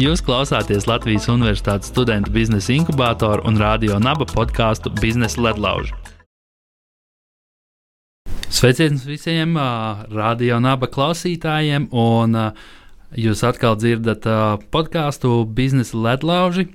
Jūs 0.00 0.22
klausāties 0.24 0.86
Latvijas 0.88 1.26
Universitātes 1.28 1.90
studentu 1.90 2.30
biznesa 2.32 2.70
inkubātoru 2.72 3.42
un 3.44 3.58
radio 3.60 3.98
naba 4.00 4.24
podkāstu 4.24 4.88
Biznesa 4.96 5.42
ledlauži. 5.44 5.92
Sveiciens 8.48 9.04
visiem 9.04 9.58
uh, 9.60 10.06
radio 10.08 10.56
naba 10.62 10.88
klausītājiem, 10.88 11.90
un 11.92 12.38
uh, 12.38 12.64
jūs 13.12 13.44
atkal 13.44 13.76
dzirdat 13.76 14.24
uh, 14.24 14.56
podkāstu 14.72 15.42
Biznesa 15.44 16.00
ledlauži. 16.00 16.70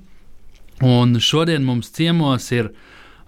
Un 0.86 1.18
šodien 1.18 1.66
mums 1.66 1.90
ciemos 1.98 2.46
ir 2.54 2.70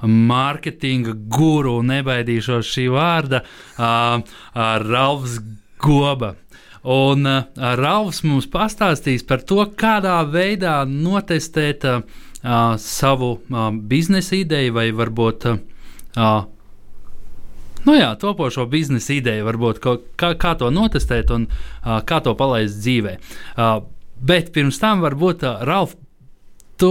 mārketinga 0.04 1.16
guru, 1.26 1.80
nebaidīšos 1.82 2.70
šī 2.70 2.86
vārda, 2.94 3.42
uh, 3.42 4.20
uh, 4.22 4.76
Ralfs 4.84 5.40
Goba. 5.82 6.36
Un 6.84 7.26
uh, 7.26 7.42
Rāvs 7.56 8.22
mums 8.26 8.46
pastāstīs 8.50 9.24
par 9.26 9.42
to, 9.42 9.64
kādā 9.78 10.20
veidā 10.30 10.82
notestēt 10.88 11.86
uh, 11.88 12.04
savu 12.78 13.32
uh, 13.38 13.72
biznesa 13.72 14.36
ideju 14.38 14.76
vai 14.78 14.90
varbūt. 14.94 15.50
Uh, 16.18 16.46
Nu 17.86 17.94
jā, 17.94 18.10
topošo 18.18 18.66
biznesa 18.68 19.14
ideju, 19.14 19.46
varbūt 19.46 19.78
kā, 19.80 20.32
kā 20.36 20.50
to 20.58 20.68
notestēt 20.74 21.30
un 21.32 21.46
uh, 21.46 22.00
kā 22.04 22.18
to 22.24 22.34
palaist 22.36 22.80
dzīvē. 22.82 23.14
Uh, 23.54 23.78
bet 24.20 24.50
pirms 24.52 24.80
tam, 24.82 25.00
varbūt, 25.04 25.44
uh, 25.46 25.62
Ralf, 25.64 25.94
tu 26.76 26.90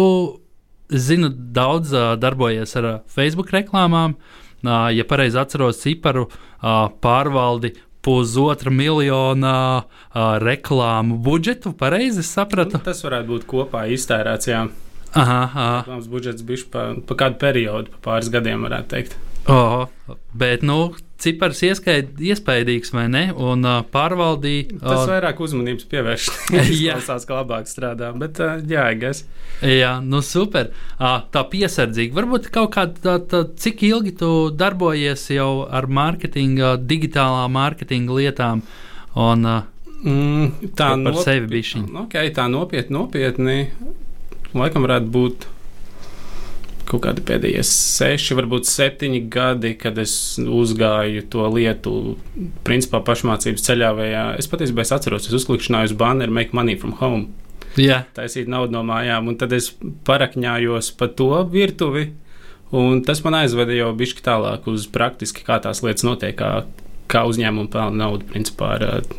zinu, 0.90 1.30
daudz 1.30 1.94
uh, 1.94 2.16
darbojies 2.20 2.76
ar 2.80 2.90
uh, 2.90 3.00
Facebook 3.12 3.52
reklāmām. 3.54 4.16
Uh, 4.64 4.88
ja 4.95 5.06
pareizi 5.06 5.38
atceros 5.38 5.84
ciparu, 5.84 6.26
uh, 6.31 6.88
pārvaldi 7.04 7.76
pusotra 8.08 8.72
miljona 8.72 9.56
uh, 9.84 10.38
reklāmu 10.40 11.20
budžetu. 11.20 11.73
Pareizi 11.76 12.23
sapratu? 12.23 12.80
Nu, 12.80 12.86
tas 12.86 13.04
varētu 13.04 13.34
būt 13.34 13.48
kopā 13.52 13.84
iztērēts. 13.92 14.48
Jā. 14.48 14.68
Aha, 15.18 15.40
aha. 15.44 15.68
Mums 15.90 16.08
budžets 16.12 16.46
bija 16.48 16.70
pa, 16.72 16.86
pa 17.08 17.18
kādu 17.20 17.40
periodu, 17.42 17.92
pa 17.98 18.04
pāris 18.12 18.31
gadiem, 18.31 18.64
varētu 18.68 18.92
teikt. 18.94 19.18
Oh, 19.52 19.88
bet, 20.36 20.64
nu, 20.68 20.92
cipars 21.22 21.62
iespaidīgs 21.66 22.94
vai 22.94 23.06
ne? 23.12 23.23
Un 23.34 23.66
uh, 23.66 23.80
pārvaldīja. 23.94 24.78
Uh, 24.78 24.84
Tas 24.84 25.10
vairāk 25.10 25.42
uzmanības 25.44 25.88
pievērš. 25.90 26.28
Jā, 26.86 26.98
tas 27.06 27.26
kā 27.28 27.40
labāk 27.40 27.70
strādā, 27.70 28.12
bet 28.18 28.42
uh, 28.44 28.58
jāiegais. 28.62 29.24
Jā, 29.66 29.98
nu 30.04 30.22
super. 30.26 30.72
Uh, 30.98 31.20
tā 31.34 31.44
piesardzīgi. 31.50 32.14
Varbūt 32.18 32.52
kaut 32.54 32.76
kādā, 32.76 33.02
tā, 33.02 33.18
tā, 33.32 33.44
cik 33.58 33.84
ilgi 33.90 34.14
tu 34.22 34.32
darbojies 34.54 35.26
jau 35.34 35.66
ar 35.66 35.90
mārketinga, 35.90 36.76
digitālā 36.86 37.48
mārketinga 37.54 38.22
lietām? 38.22 38.64
Un, 39.18 39.46
uh, 39.50 39.94
mm, 40.04 40.74
tā 40.78 40.94
bija 41.50 41.72
šī. 41.74 41.86
Okay, 42.06 42.34
tā 42.36 42.46
nopietni, 42.54 43.00
nopietni. 43.00 43.59
Laikam 44.58 44.86
varētu 44.86 45.09
būt 45.12 45.48
kaut 46.88 47.04
kādi 47.04 47.24
pēdējie 47.28 47.64
seši, 47.68 48.36
varbūt 48.38 48.70
septiņi 48.70 49.24
gadi, 49.32 49.74
kad 49.80 49.98
es 50.02 50.14
uzgāju 50.40 51.26
to 51.32 51.48
lietu, 51.52 51.94
principā 52.68 53.02
pašmācības 53.06 53.66
ceļā. 53.68 53.92
Vai, 53.98 54.08
es 54.40 54.50
patiesībā 54.52 54.86
es 54.86 54.94
atceros, 54.96 55.28
es 55.28 55.36
uzklikšķināju 55.38 55.92
uz 55.92 55.98
banneru 56.00 56.36
Make 56.36 56.56
Money 56.58 56.80
from 56.80 56.96
Home. 57.02 57.28
Jā. 57.78 58.02
Taisīt 58.18 58.50
naudu 58.50 58.74
no 58.74 58.82
mājām, 58.88 59.30
un 59.30 59.38
tad 59.38 59.54
es 59.54 59.70
parakņājos 60.08 60.94
pa 60.98 61.10
to 61.14 61.30
virtuvi. 61.52 62.10
Un 62.76 63.04
tas 63.08 63.22
man 63.24 63.38
aizveda 63.44 63.76
jau 63.76 63.94
bišķi 63.96 64.24
tālāk 64.26 64.66
uz 64.68 64.88
praktiski, 64.92 65.46
kā 65.48 65.60
tās 65.64 65.84
lietas 65.86 66.04
notiek, 66.04 66.36
kā, 66.40 66.66
kā 67.12 67.24
uzņēmumi 67.30 67.72
pelna 67.72 68.04
naudu, 68.04 68.28
principā 68.28 68.74
ar 68.76 68.88
uh, 68.88 69.14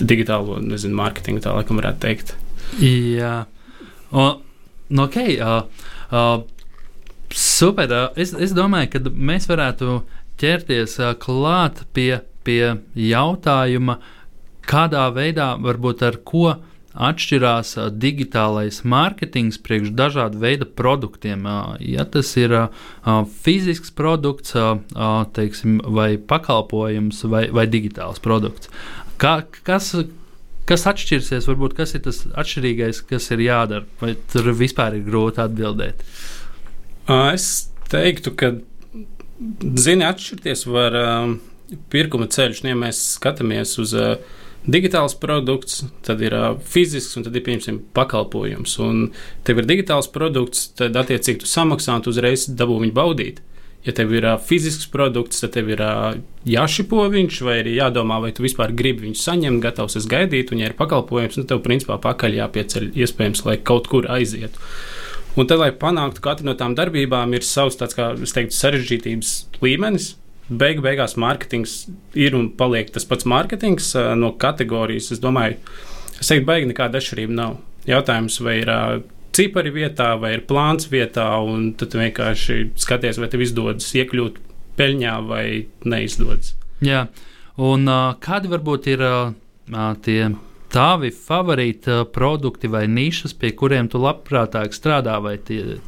digitālo, 0.00 0.58
nezinu, 0.60 0.98
mārketingu, 0.98 1.40
tā 1.44 1.54
laikam 1.56 1.80
varētu 1.80 2.04
teikt. 2.04 2.34
Jā, 2.84 3.46
un, 4.12 4.42
nu, 4.92 5.06
ok. 5.06 5.16
Uh, 5.38 5.94
Uh, 6.08 6.44
super. 7.34 7.92
Es, 8.16 8.32
es 8.32 8.54
domāju, 8.56 8.94
ka 8.94 9.02
mēs 9.12 9.48
varētu 9.50 10.00
ķerties 10.40 10.98
uh, 11.02 11.12
klāt 11.20 11.84
pie, 11.92 12.22
pie 12.46 12.78
jautājuma, 12.96 13.98
kādā 14.68 15.08
veidā, 15.12 15.52
varbūt 15.60 16.04
ar 16.08 16.18
ko 16.24 16.56
atšķirās 16.98 17.74
uh, 17.76 17.88
digitālais 17.92 18.80
mārketings 18.88 19.60
priekš 19.62 19.92
dažādu 19.98 20.40
veidu 20.40 20.68
produktiem. 20.80 21.44
Uh, 21.44 21.76
ja 21.84 22.08
tas 22.08 22.32
ir 22.40 22.56
uh, 22.56 22.70
fizisks 23.44 23.92
produkts, 23.92 24.56
teiksim, 25.36 25.82
vai 25.84 26.14
pakalpojums, 26.16 27.20
vai, 27.28 27.48
vai 27.52 27.68
digitāls 27.68 28.22
produkts. 28.24 28.72
Kā, 29.20 29.42
kas, 29.66 29.92
Kas 30.68 30.84
atšķirsies, 30.90 31.46
varbūt 31.48 31.76
kas 31.78 31.94
ir 31.96 32.02
tas 32.04 32.22
atšķirīgais, 32.28 33.02
kas 33.08 33.30
ir 33.32 33.44
jādara, 33.46 33.86
vai 34.02 34.12
tur 34.32 34.50
vispār 34.56 34.98
ir 34.98 35.06
grūti 35.06 35.40
atbildēt? 35.40 36.02
Es 37.08 37.46
teiktu, 37.88 38.34
ka 38.36 38.52
zini, 39.80 40.04
atšķirties 40.04 40.66
var 40.68 40.98
pirkuma 41.92 42.28
ceļš, 42.28 42.62
nu, 42.64 42.74
ja 42.74 42.80
mēs 42.84 43.00
skatāmies 43.16 43.78
uz 43.80 43.94
digitāls 44.68 45.14
produkts, 45.20 45.82
tad 46.04 46.22
ir 46.24 46.34
uh, 46.36 46.48
fizisks 46.60 47.16
un 47.16 47.24
tad 47.26 47.36
ir 47.36 47.44
pieņemsim 47.46 47.80
pakalpojums. 47.96 48.76
Un 48.84 49.04
tev 49.46 49.62
ir 49.62 49.68
digitāls 49.68 50.10
produkts, 50.12 50.68
tad 50.78 50.96
attiecīgi 50.98 51.44
tu 51.44 51.48
samaksā 51.48 51.96
un 51.96 52.04
tu 52.04 52.12
uzreiz 52.12 52.48
dabū 52.50 52.80
viņu 52.82 52.96
baudīt. 52.96 53.40
Ja 53.86 53.94
tev 53.94 54.10
ir 54.12 54.24
uh, 54.26 54.34
fizisks 54.42 54.88
produkts, 54.90 55.38
tad 55.40 55.52
tev 55.54 55.68
ir 55.70 55.80
uh, 55.84 56.16
jāšipo 56.48 57.04
viņš, 57.12 57.40
vai 57.46 57.60
arī 57.62 57.76
jādomā, 57.76 58.18
vai 58.24 58.32
tu 58.34 58.42
vispār 58.42 58.74
gribi 58.76 59.06
viņu 59.06 59.20
saņemt, 59.20 59.62
gatavs 59.62 59.96
es 60.00 60.08
gaidīt, 60.10 60.50
un 60.52 60.62
ja 60.62 60.70
ir 60.70 60.76
pakalpojums, 60.78 61.38
nu 61.38 61.46
tev 61.48 61.62
principā 61.64 61.96
pakaļ 62.02 62.40
jāpieceļ 62.40 62.88
iespējams, 62.98 63.44
lai 63.46 63.56
kaut 63.62 63.86
kur 63.90 64.08
aizietu. 64.10 64.58
Un 65.38 65.46
tad, 65.46 65.60
lai 65.62 65.70
panāktu 65.70 66.22
katru 66.24 66.48
no 66.48 66.56
tām 66.58 66.74
darbībām, 66.74 67.36
ir 67.38 67.46
savs 67.46 67.78
tāds, 67.78 67.94
kā 67.94 68.10
es 68.18 68.34
teiktu, 68.34 68.56
sarežģītības 68.58 69.34
līmenis. 69.62 70.16
Beigu 70.48 70.82
beigās 70.82 71.14
mārketings 71.20 71.84
ir 72.18 72.34
un 72.34 72.48
paliek 72.58 72.90
tas 72.90 73.06
pats 73.06 73.28
mārketings 73.28 73.92
uh, 73.94 74.14
no 74.18 74.32
kategorijas. 74.40 75.12
Es 75.14 75.22
domāju, 75.22 75.60
es 76.18 76.32
teiktu, 76.32 76.48
baigi 76.48 76.72
nekāda 76.72 76.98
atšķirība 76.98 77.36
nav. 77.36 77.60
Jautājums, 77.86 78.40
vai 78.42 78.56
ir 78.64 78.72
uh, 78.72 78.98
cipari 79.38 79.70
vietā 79.74 80.12
vai 80.18 80.34
ir 80.36 80.44
plāns 80.50 80.90
vietā, 80.90 81.30
un 81.46 81.70
tad 81.78 81.94
vienkārši 81.94 82.72
skaties, 82.78 83.20
vai 83.22 83.30
tev 83.30 83.46
izdodas 83.46 83.88
iekļūt 83.94 84.42
peļņā 84.78 85.14
vai 85.28 85.46
neizdodas. 85.86 86.54
Jā, 86.84 87.06
un 87.58 87.88
kādi 88.22 88.50
varbūt 88.50 88.90
ir 88.92 89.04
tie 90.04 90.20
tavi 90.72 91.10
favorīti 91.14 92.02
produkti 92.12 92.68
vai 92.70 92.84
nišas, 92.90 93.34
pie 93.40 93.54
kuriem 93.56 93.88
tu 93.88 94.00
labprātāk 94.02 94.76
strādā, 94.76 95.16
vai 95.24 95.38
tie, 95.40 95.78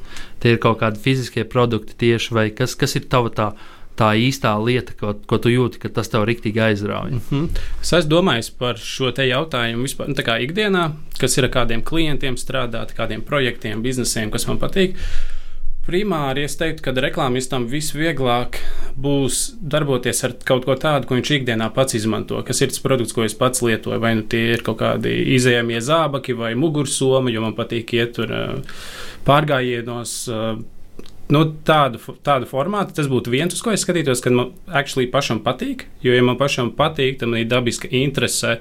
tie 0.40 0.54
ir 0.54 0.62
kaut 0.62 0.80
kādi 0.80 1.02
fiziskie 1.02 1.44
produkti 1.44 1.98
tieši, 2.00 2.34
vai 2.36 2.46
kas, 2.56 2.74
kas 2.80 2.96
ir 2.96 3.10
tava 3.12 3.32
tā 3.34 3.50
tā 3.98 4.12
īstā 4.16 4.52
lieta, 4.64 4.94
ko, 4.98 5.14
ko 5.26 5.38
tu 5.42 5.52
jūti, 5.52 5.80
ka 5.82 5.90
tas 6.00 6.08
tev 6.12 6.24
rīktīgi 6.28 6.62
aizrauja? 6.70 7.16
Mm 7.16 7.20
-hmm. 7.30 7.48
Es 7.82 7.92
esmu 7.92 8.10
domājis 8.10 8.50
par 8.58 8.78
šo 8.78 9.10
te 9.12 9.26
jautājumu 9.28 9.82
vispār, 9.88 10.08
nu, 10.08 10.14
ikdienā, 10.14 10.92
kas 11.18 11.38
ir 11.38 11.44
ar 11.44 11.50
kādiem 11.50 11.82
klientiem 11.82 12.36
strādāt, 12.36 12.94
kādiem 12.96 13.22
projektiem, 13.22 13.82
biznesiem, 13.82 14.30
kas 14.30 14.46
man 14.46 14.58
patīk. 14.58 14.96
Primāri 15.86 16.44
es 16.44 16.56
teiktu, 16.56 16.82
ka 16.84 16.92
reklāmistam 16.92 17.64
visvieglāk 17.66 18.58
būs 19.00 19.54
darboties 19.60 20.24
ar 20.24 20.34
kaut 20.44 20.64
ko 20.68 20.74
tādu, 20.74 21.08
ko 21.08 21.16
viņš 21.16 21.30
ikdienā 21.38 21.70
pats 21.74 21.94
izmanto, 21.94 22.42
kas 22.46 22.60
ir 22.60 22.68
tas 22.68 22.82
produkts, 22.84 23.14
ko 23.16 23.24
es 23.24 23.34
pats 23.34 23.62
lietoju. 23.64 24.00
Vai 24.00 24.14
nu 24.14 24.22
tie 24.22 24.52
ir 24.52 24.62
kaut 24.62 24.78
kādi 24.78 25.34
izējamie 25.34 25.80
zābaki 25.80 26.36
vai 26.36 26.52
mugursoma, 26.54 27.32
jo 27.32 27.40
man 27.40 27.56
patīk 27.58 27.94
iet 27.96 28.12
tur 28.12 28.34
pārgājienos 29.26 30.28
nu, 31.34 31.44
tādu, 31.66 32.00
tādu 32.26 32.48
formātu 32.50 32.96
tas 32.96 33.08
būtu 33.10 33.32
viens, 33.32 33.54
uz 33.54 33.62
ko 33.64 33.72
es 33.74 33.84
skatītos, 33.84 34.22
kad 34.24 34.36
man 34.36 34.52
actually 34.66 35.08
pašam 35.10 35.42
patīk. 35.44 35.86
Jo, 36.04 36.14
ja 36.16 36.24
man 36.26 36.38
pašam 36.40 36.72
patīk, 36.76 37.20
tad 37.20 37.32
man 37.32 37.42
ir 37.42 37.50
dabiska 37.50 37.90
interese 37.90 38.58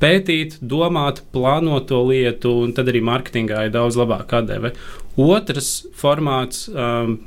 pētīt, 0.00 0.56
domāt, 0.64 1.20
plānot 1.34 1.90
to 1.90 2.00
lietu, 2.08 2.54
un 2.64 2.72
tad 2.76 2.88
arī 2.88 3.02
mārketingā 3.04 3.66
ir 3.66 3.74
daudz 3.74 3.98
labāka 4.00 4.40
atdeve. 4.40 4.72
Otrs 5.20 5.74
formāts. 6.00 6.68
Um, 6.72 7.18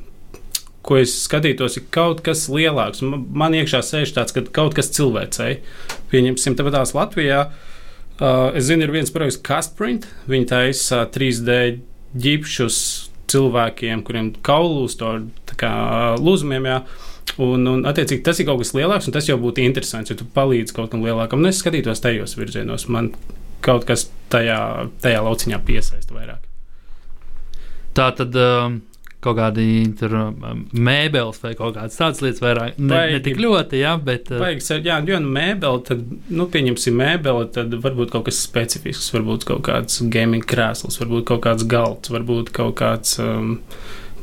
ko 0.84 0.98
es 1.00 1.14
skatītos, 1.24 1.78
ir 1.80 1.86
kaut 1.96 2.20
kas 2.26 2.48
lielāks. 2.52 3.00
Man 3.04 3.56
iekšā 3.56 3.80
sēž 3.88 4.12
tāds, 4.18 4.36
ka 4.36 4.44
kaut 4.52 4.76
kas 4.76 4.92
cilvēcēji. 4.92 5.62
Pieņemsim, 6.12 6.58
tāpat 6.60 6.76
tās 6.76 6.92
Latvijā. 6.98 7.46
Uh, 8.20 8.52
es 8.58 8.68
zinu, 8.68 8.84
ir 8.86 8.92
viens 8.94 9.12
projekts, 9.14 9.40
Castprint. 9.48 10.10
Viņi 10.28 10.50
taisa 10.52 11.06
uh, 11.06 11.10
3D 11.14 11.80
ģipšus 12.20 12.80
cilvēkiem, 13.34 14.06
kuriem 14.08 14.32
kaulus 14.46 14.98
to 15.00 15.16
lūzumiem. 16.22 16.70
Jā. 16.70 16.80
Un, 17.42 17.66
un, 17.70 17.84
attiecīgi, 17.90 18.22
tas 18.26 18.40
ir 18.40 18.48
kaut 18.50 18.62
kas 18.62 18.74
lielāks, 18.78 19.08
un 19.10 19.16
tas 19.16 19.28
jau 19.30 19.40
būtu 19.42 19.64
interesants, 19.64 20.12
ja 20.12 20.18
tu 20.20 20.28
palīdzi 20.36 20.76
kaut 20.76 20.92
kam 20.92 21.06
lielākam. 21.06 21.42
Un 21.42 21.50
es 21.50 21.62
skatītos 21.64 22.04
tajos 22.04 22.36
virzienos, 22.38 22.86
man 22.94 23.14
kaut 23.64 23.88
kas 23.90 24.10
tajā, 24.34 24.90
tajā 25.02 25.22
lauciņā 25.24 25.62
piesaista 25.66 26.18
vairāk. 26.18 26.44
Tā 27.98 28.10
tad, 28.18 28.36
um, 28.38 28.82
kaut 29.24 29.38
kādi 29.40 29.66
tur, 30.00 30.14
um, 30.20 30.66
mēbeles 30.76 31.40
vai 31.44 31.54
kaut 31.58 31.78
kādas 31.78 31.98
tādas 32.00 32.22
lietas, 32.24 32.44
vairāk 32.44 32.78
ne, 32.82 33.00
ne 33.16 33.22
tik 33.24 33.40
ļoti, 33.42 33.80
jā, 33.84 33.96
bet. 34.04 34.32
Uh, 34.34 34.44
Vajag, 34.44 34.86
jā, 34.86 35.00
jo 35.08 35.20
nu 35.24 35.34
mēbele, 35.34 35.82
tad, 35.88 36.04
nu, 36.34 36.48
pieņemsim 36.54 37.00
mēbele, 37.00 37.48
tad 37.56 37.74
varbūt 37.84 38.14
kaut 38.14 38.28
kas 38.30 38.44
specifisks, 38.44 39.12
varbūt 39.16 39.48
kaut 39.50 39.66
kāds 39.68 40.04
gaming 40.14 40.46
krēsls, 40.46 41.00
varbūt 41.02 41.28
kaut 41.32 41.44
kāds 41.48 41.68
galds, 41.70 42.14
varbūt 42.14 42.54
kaut 42.56 42.78
kāds. 42.82 43.18
Um, 43.24 43.60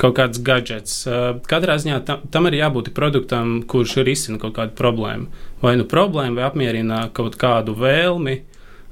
kaut 0.01 0.15
kāds 0.17 0.41
gadgets. 0.41 1.03
Uh, 1.05 1.35
katrā 1.45 1.75
ziņā 1.81 1.99
tam, 2.09 2.23
tam 2.33 2.49
ir 2.49 2.57
jābūt 2.57 2.93
produktam, 2.97 3.59
kurš 3.69 3.99
risina 4.07 4.41
kaut 4.41 4.55
kādu 4.57 4.73
problēmu. 4.79 5.29
Vai 5.61 5.75
nu 5.77 5.85
problēmu, 5.89 6.39
vai 6.39 6.47
apmierina 6.47 7.03
kaut 7.17 7.37
kādu 7.41 7.75
vēlmi, 7.77 8.39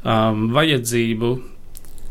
um, 0.04 0.50
vajadzību, 0.52 1.30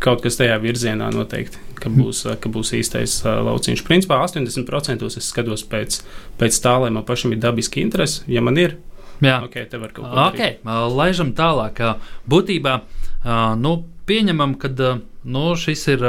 kaut 0.03 0.21
kas 0.25 0.37
tajā 0.39 0.57
virzienā 0.61 1.09
noteikti, 1.13 1.61
ka 1.77 1.89
būs, 1.93 2.23
ka 2.41 2.51
būs 2.53 2.73
īstais 2.77 3.19
lauciņš. 3.25 3.83
Principā 3.87 4.19
80% 4.25 5.07
es 5.07 5.31
skatos 5.31 5.65
pēc, 5.67 6.01
pēc 6.37 6.59
tā, 6.63 6.75
lai 6.83 6.91
man 6.93 7.05
pašam 7.07 7.33
ir 7.33 7.41
dabiski 7.43 7.81
interesi. 7.85 8.23
Ja 8.31 8.43
man 8.45 8.59
ir, 8.61 8.77
Jā, 9.17 9.39
ok, 9.47 9.55
te 9.69 9.79
var 9.81 9.93
kaut 9.95 10.11
ko 10.11 10.25
okay. 10.27 10.57
Laižam 10.93 11.31
tālāk. 11.37 11.79
Būtībā 12.29 12.75
nu, 13.57 13.71
pieņemam, 14.09 14.53
ka 14.61 14.69
nu, 15.25 15.45
šis 15.57 15.87
ir 15.95 16.05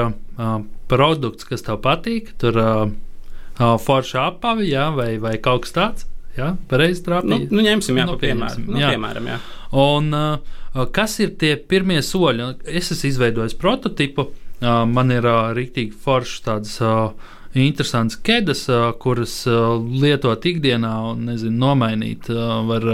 produkts, 0.90 1.49
kas 1.49 1.64
tev 1.64 1.81
patīk. 1.85 2.35
Tur 2.40 2.61
forša 3.58 4.29
apavi 4.29 4.69
jā, 4.70 4.90
vai, 4.94 5.14
vai 5.23 5.38
kaut 5.43 5.64
kas 5.67 5.76
tāds. 5.76 6.08
Jā, 6.38 6.52
pareizi 6.70 7.02
trāpīt. 7.02 7.49
Nu, 7.49 7.58
nu, 7.58 7.64
ņemsim, 7.67 7.96
jā, 7.99 8.05
nu, 8.06 8.19
piemēram. 8.20 8.67
Nu, 8.69 8.79
piemēram 8.79 9.32
jā. 9.32 9.38
Un, 9.72 10.12
uh, 10.14 10.84
kas 10.94 11.18
ir 11.20 11.34
tie 11.40 11.56
pirmie 11.56 12.00
soļi? 12.04 12.52
Es 12.66 12.92
esmu 12.94 13.12
izveidojis 13.12 13.56
prototipu. 13.58 14.30
Uh, 14.58 14.84
man 14.90 15.12
ir 15.14 15.26
uh, 15.28 15.50
rīktīgi 15.56 15.96
foršs 16.04 16.46
tāds. 16.46 16.78
Interesants 17.58 18.18
ķēdes, 18.22 18.66
kuras 19.00 19.32
lietot 19.48 20.44
ikdienā 20.46 20.90
un 21.08 21.22
nezinu, 21.30 21.56
nomainīt 21.62 22.28
var 22.68 22.84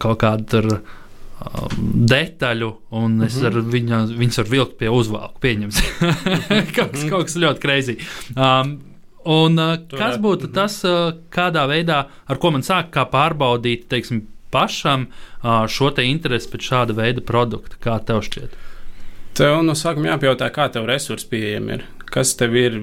kaut 0.00 0.18
kādu 0.22 0.46
tur 0.48 0.68
detaļu, 1.82 2.70
un 2.98 3.22
es 3.22 3.36
mm 3.36 3.42
-hmm. 3.42 3.46
ar 3.46 3.72
viņa, 3.74 3.98
viņas 4.18 4.38
varu 4.38 4.50
vilkt 4.50 4.78
pie 4.78 4.88
uzvalku. 4.90 5.40
Pieņemts. 5.40 5.82
kaut, 6.76 6.92
kas, 6.92 7.04
kaut 7.10 7.24
kas 7.28 7.36
ļoti 7.36 7.62
kreizī. 7.62 7.98
Um, 8.36 8.78
un, 9.24 9.58
uh, 9.58 9.76
kas 9.90 10.18
būtu 10.18 10.48
mhm. 10.48 10.54
tas, 10.54 10.84
uh, 10.84 11.14
kādā 11.30 11.66
veidā, 11.68 12.06
ar 12.26 12.38
ko 12.38 12.50
man 12.50 12.62
sāk 12.62 12.90
pārbaudīt, 12.90 13.88
teiksim, 13.88 14.26
pašam 14.52 15.08
šo 15.42 15.90
te 15.96 16.04
interesi 16.06 16.50
pēc 16.52 16.68
šāda 16.68 16.96
veida 16.98 17.24
produkta? 17.24 17.78
Kā 17.82 17.98
tev 18.06 18.22
šķiet? 18.26 18.54
Tev 19.38 19.62
no 19.64 19.74
sākuma 19.78 20.12
jāpajautā, 20.12 20.50
kā 20.52 20.68
tev 20.72 20.86
resursi 20.90 21.28
pieejami 21.30 21.78
ir. 21.78 21.84
Kas 22.12 22.34
tev 22.36 22.56
ir 22.60 22.80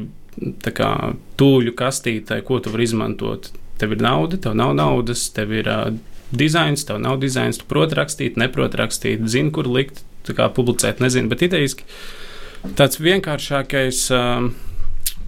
kā, 0.66 0.92
tūļu 1.38 1.76
kastītē, 1.78 2.42
ko 2.46 2.60
tu 2.64 2.74
vari 2.74 2.88
izmantot? 2.90 3.52
Tev 3.80 3.94
ir 3.96 4.02
nauda, 4.04 4.40
tev 4.42 4.56
nav 4.58 4.74
naudas, 4.76 5.28
tev 5.36 5.54
ir 5.56 5.70
uh, 5.70 5.92
dizains, 6.36 6.84
tev 6.88 7.00
nav 7.04 7.20
dizains, 7.22 7.62
tu 7.62 7.68
proti 7.70 8.00
rakstīt, 8.00 8.40
neproti 8.42 8.80
rakstīt, 8.82 9.28
zini, 9.30 9.54
kur 9.56 9.70
likt, 9.70 10.04
kā 10.30 10.50
publicēt, 10.54 11.00
nezinu, 11.02 11.30
bet 11.32 11.46
idejiski 11.48 11.86
tāds 12.78 13.00
vienkāršākais. 13.02 14.02
Uh, 14.14 14.50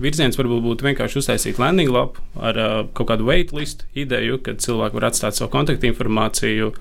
virziens 0.02 0.38
varbūt 0.40 0.64
būtu 0.66 0.88
vienkārši 0.90 1.22
uztaisīt 1.22 1.62
landing 1.62 1.92
lapu 1.92 2.24
ar 2.40 2.58
uh, 2.58 2.74
kaut 2.98 3.12
kādu 3.12 3.28
waitlist 3.30 3.86
ideju, 3.98 4.42
kad 4.46 4.64
cilvēki 4.64 4.98
var 4.98 5.10
atstāt 5.12 5.38
savu 5.38 5.52
kontaktinformāciju, 5.54 6.72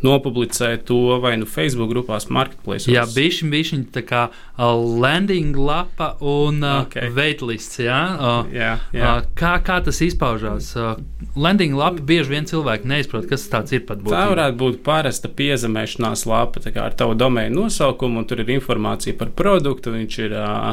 nopublicēt 0.00 0.86
to 0.88 1.18
vai 1.20 1.34
nu 1.36 1.46
Facebook 1.48 1.90
grupās, 1.92 2.28
marketplace. 2.32 2.88
Jā, 2.90 3.04
bišķi, 3.04 3.48
bišķi 3.52 3.80
tā 3.94 4.02
kā 4.06 4.22
uh, 4.30 4.70
landing 4.72 5.56
lapa 5.58 6.14
un 6.24 6.62
uh, 6.64 6.86
okay. 6.86 7.10
waitlists. 7.16 7.82
Jā? 7.84 7.98
Uh, 8.16 8.54
jā, 8.54 8.70
jā. 8.96 9.10
Uh, 9.18 9.28
kā, 9.36 9.52
kā 9.64 9.80
tas 9.84 10.00
izpaužās? 10.04 10.72
Uh, 10.78 10.94
landing 11.36 11.76
lapa 11.76 12.00
bieži 12.06 12.32
vien 12.32 12.48
cilvēki 12.48 12.88
neizprot, 12.90 13.28
kas 13.30 13.44
tas 13.52 13.76
ir 13.76 13.84
pat 13.88 14.00
būtībā. 14.00 14.16
Tā 14.16 14.32
varētu 14.32 14.60
būt 14.62 14.80
parasta 14.86 15.28
piezemēšanās 15.28 16.24
lapa 16.30 16.64
ar 16.70 16.96
tavu 16.96 17.18
domēnu 17.18 17.66
nosaukumu, 17.66 18.22
un 18.22 18.30
tur 18.30 18.40
ir 18.40 18.56
informācija 18.56 19.16
par 19.20 19.34
produktu. 19.36 19.92
Viņš 19.98 20.18
ir 20.24 20.36
uh, 20.38 20.72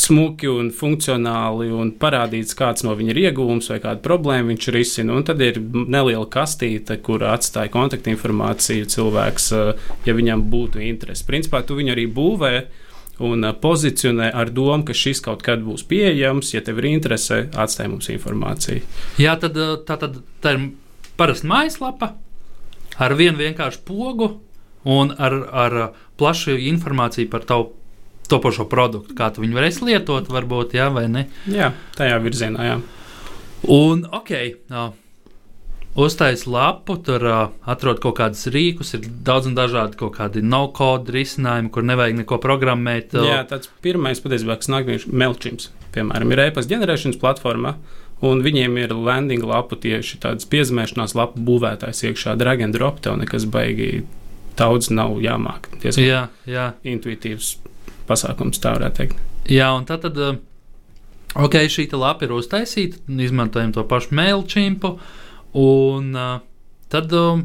smuki 0.00 0.48
un 0.50 0.70
funkcionāli 0.74 1.68
un 1.74 1.92
parādīts, 2.00 2.56
kāds 2.58 2.84
no 2.86 2.94
viņa 2.96 3.12
ir 3.14 3.20
iegūms 3.26 3.70
vai 3.72 3.78
kāda 3.82 4.02
problēma 4.04 4.52
viņš 4.52 4.68
risina. 4.74 5.16
Un 5.16 5.26
tad 5.26 5.42
ir 5.44 5.60
neliela 5.60 6.26
kastīte, 6.30 6.98
kur 7.04 7.24
atstāja 7.26 7.72
kontaktinformāciju 7.74 8.88
cilvēks, 8.92 9.52
eh, 9.56 9.86
ja 10.08 10.16
viņam 10.16 10.44
būtu 10.52 10.82
interese. 10.84 11.26
Principā 11.28 11.62
tu 11.66 11.78
viņu 11.78 11.94
arī 11.94 12.06
būvē 12.12 12.52
un 13.26 13.44
eh, 13.44 13.52
pozicionē 13.52 14.30
ar 14.34 14.50
domu, 14.50 14.84
ka 14.84 14.96
šis 14.96 15.22
kaut 15.24 15.42
kad 15.46 15.64
būs 15.64 15.86
pieejams. 15.88 16.54
Ja 16.54 16.60
tev 16.60 16.78
ir 16.82 16.90
interese, 16.92 17.46
atstāj 17.54 17.90
mums 17.92 18.10
informāciju. 18.12 18.84
Jā, 19.22 19.38
tad 19.40 19.56
eh, 19.56 19.76
tā, 19.86 19.98
tad, 20.02 20.20
tā 20.42 20.56
ir 20.56 20.70
parasta 21.16 21.48
mājaslapa 21.48 22.14
ar 22.96 23.14
vienu 23.16 23.40
vienkāršu 23.40 23.84
pogu 23.84 24.30
un 24.86 25.10
ar, 25.18 25.34
ar 25.50 25.80
plašu 26.16 26.56
informāciju 26.70 27.30
par 27.32 27.44
tavu 27.48 27.72
topošo 28.30 28.66
produktu, 28.70 29.16
kā 29.16 29.30
tu 29.34 29.44
viņu 29.44 29.56
varēsi 29.56 29.88
lietot, 29.88 30.30
varbūt, 30.32 30.76
jā, 30.78 30.90
vai 30.94 31.06
ne? 31.12 31.26
Jā, 31.50 31.72
tajā 31.98 32.20
virzienā, 32.24 32.68
jā. 32.68 32.78
Un, 33.72 34.04
ok, 34.14 34.32
uh, 34.70 34.88
uztais 35.96 36.44
lapu, 36.46 36.98
tur 37.02 37.24
uh, 37.26 37.36
atrod 37.68 38.00
kaut 38.04 38.18
kādus 38.20 38.46
rīkus, 38.52 38.94
ir 38.98 39.06
daudz 39.26 39.50
un 39.50 39.56
dažādi 39.58 39.98
kaut 40.00 40.16
kādi 40.18 40.44
no-code 40.44 41.14
risinājumi, 41.14 41.72
kur 41.72 41.86
nevajag 41.88 42.20
neko 42.22 42.40
programmēt. 42.42 43.16
Uh. 43.16 43.30
Jā, 43.30 43.44
tāds 43.48 43.72
pirmais 43.84 44.20
patiesībā, 44.22 44.58
kas 44.60 44.70
nāk, 44.72 44.90
ir 44.92 45.06
Melčims, 45.08 45.70
piemēram, 45.96 46.34
ir 46.34 46.48
e-pasta 46.48 46.74
ģenerēšanas 46.74 47.22
platforma. 47.22 47.78
Un 48.24 48.40
viņiem 48.40 48.78
ir 48.80 48.94
landing 48.96 49.44
lapu 49.44 49.76
tieši 49.76 50.22
tādas 50.22 50.48
piezīmēšanās 50.48 51.12
lapu 51.18 51.42
būvētājs 51.44 52.00
iekšā, 52.08 52.32
drag 52.40 52.62
and 52.64 52.76
drop, 52.76 53.02
tev 53.04 53.18
nekas 53.20 53.44
baigi 53.52 54.06
daudz 54.56 54.88
nav 54.88 55.18
jāmāk. 55.20 55.68
Diezgan 55.82 56.06
jā, 56.06 56.22
jā. 56.48 56.70
Intuitīvs 56.88 57.58
pasākums, 58.08 58.60
tā 58.62 58.76
varētu 58.76 59.00
teikt. 59.00 59.24
Jā, 59.52 59.70
un 59.76 59.86
tad, 59.88 60.06
tad 60.06 60.20
eh, 60.22 60.38
ok, 61.34 61.58
šī 61.72 61.88
lapa 61.94 62.26
ir 62.26 62.36
uztaisīta, 62.36 63.02
izmantojam 63.26 63.74
to 63.76 63.86
pašu 63.88 64.16
mailčimpu, 64.16 64.96
un 65.66 66.16
uh, 66.16 66.40
tad. 66.92 67.12
Uh, 67.12 67.44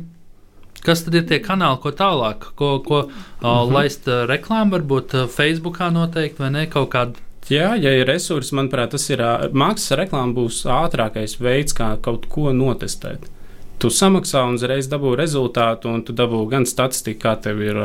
Kas 0.81 1.04
tad 1.06 1.13
ir 1.13 1.28
tie 1.30 1.38
kanāli, 1.38 1.78
ko 1.78 1.92
tālāk, 1.94 2.48
ko, 2.58 2.80
ko 2.81 3.04
uh, 3.04 3.10
mm 3.12 3.44
-hmm. 3.46 3.74
laist 3.75 4.08
uh, 4.08 4.24
reklāmu, 4.25 4.72
varbūt 4.74 5.13
Facebookā 5.30 5.92
noteikti 5.94 6.42
vai 6.42 6.50
ne 6.50 6.64
kaut 6.66 6.90
kādu 6.90 7.22
Jā, 7.50 7.74
ja 7.75 7.92
ir 7.98 8.06
resursi, 8.07 8.54
manuprāt, 8.56 8.94
tas 8.94 9.10
ir 9.10 9.22
mākslas 9.57 9.98
reklāma, 9.98 10.36
būs 10.38 10.62
ātrākais 10.69 11.40
veids, 11.42 11.74
kā 11.74 11.98
kaut 12.04 12.28
ko 12.30 12.54
notestēt. 12.54 13.25
Tu 13.81 13.90
samaksā 13.90 14.44
un 14.45 14.59
uzreiz 14.59 14.88
dabū 14.88 15.16
rezultātu, 15.18 15.90
un 15.90 16.04
tu 16.06 16.14
dabū 16.14 16.44
gan 16.52 16.68
statistiku, 16.69 17.24
kā 17.26 17.33
tev 17.42 17.64
ir 17.66 17.80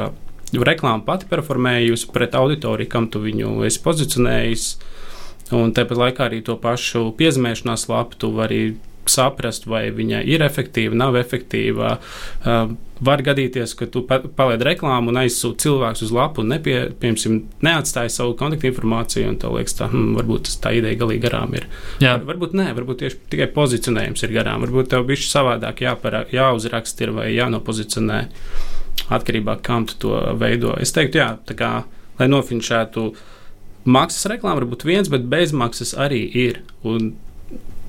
reklāma 0.54 1.04
pati 1.06 1.28
performējusi 1.30 2.10
pret 2.14 2.36
auditoriju, 2.38 2.90
kam 2.90 3.08
tu 3.10 3.22
viņu 3.24 3.58
esi 3.66 3.82
pozicionējis. 3.84 4.66
Un 5.54 5.70
tāpat 5.74 5.98
laikā 6.00 6.26
arī 6.26 6.42
to 6.42 6.56
pašu 6.58 7.12
piezīmēšanās 7.18 7.86
lapu 7.90 8.18
tu 8.18 8.32
vari 8.34 8.60
saprast, 9.06 9.68
vai 9.70 9.88
viņa 9.94 10.24
ir 10.26 10.42
efektīva, 10.42 10.96
nav 10.98 11.16
efektīva. 11.18 11.96
Uh, 12.42 12.74
var 13.06 13.20
gadīties, 13.22 13.74
ka 13.76 13.86
tu 13.92 14.00
palaidi 14.08 14.66
reklāmu 14.66 15.12
un 15.12 15.20
aizsūti 15.20 15.66
cilvēku 15.66 16.06
uz 16.06 16.12
lapu 16.16 16.42
un 16.42 16.50
nepie, 16.54 16.78
piemēram, 17.00 17.42
neatstāji 17.66 18.14
savu 18.14 18.34
kontaktinformāciju. 18.40 19.28
Un 19.30 19.38
tev 19.42 19.56
liekas, 19.58 19.76
tā, 19.78 19.90
hmm, 19.92 20.14
varbūt 20.18 20.50
tā 20.62 20.72
ideja 20.78 20.98
galīgi 21.02 21.24
garām 21.26 21.54
ir. 21.58 21.68
Jā. 22.02 22.16
Var, 22.16 22.24
varbūt 22.32 22.56
nē, 22.58 22.70
varbūt 22.78 23.04
tieši 23.04 23.20
tikai 23.34 23.50
pozicionējums 23.54 24.26
ir 24.26 24.34
garām. 24.38 24.64
Varbūt 24.66 24.90
tev 24.94 25.06
bija 25.10 25.28
savādāk 25.28 25.84
jāparā, 25.86 26.24
jāuzraksta 26.34 27.12
vai 27.14 27.28
jānopozicionē 27.36 28.24
atkarībā 29.12 29.58
no 29.58 29.62
kā 29.64 29.78
tu 29.90 29.98
to 30.06 30.16
veido. 30.40 30.74
Es 30.80 30.94
teiktu, 30.96 31.20
jā, 31.22 31.28
tā 31.46 31.56
kā 31.58 31.70
lai 32.18 32.28
nofinšētu 32.30 33.06
maksas 33.86 34.28
reklāmu, 34.32 34.62
varbūt 34.62 34.86
viens, 34.88 35.10
bet 35.12 35.28
bezmaksas 35.30 35.94
arī 36.00 36.24
ir. 36.26 36.62
Un 36.86 37.14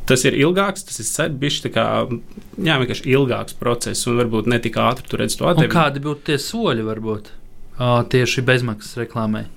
tas 0.07 0.23
ir 0.27 0.37
ilgāks, 0.37 0.85
tas 0.87 0.99
ir 1.01 1.33
bijis 1.39 1.61
tā 1.65 1.71
kā 1.75 1.87
jā, 2.07 2.77
vienkārši 2.79 3.09
ilgāks 3.11 3.57
process, 3.59 4.07
un 4.07 4.21
varbūt 4.21 4.49
ne 4.51 4.59
tik 4.63 4.79
ātri 4.81 5.09
tur 5.09 5.23
redz 5.23 5.37
to 5.39 5.49
atdevi. 5.49 5.71
Kādi 5.73 6.03
būtu 6.03 6.29
tie 6.29 6.37
soļi, 6.41 6.85
varbūt 6.87 7.33
tieši 8.13 8.45
bezmaksas 8.47 9.01
reklāmai? 9.01 9.47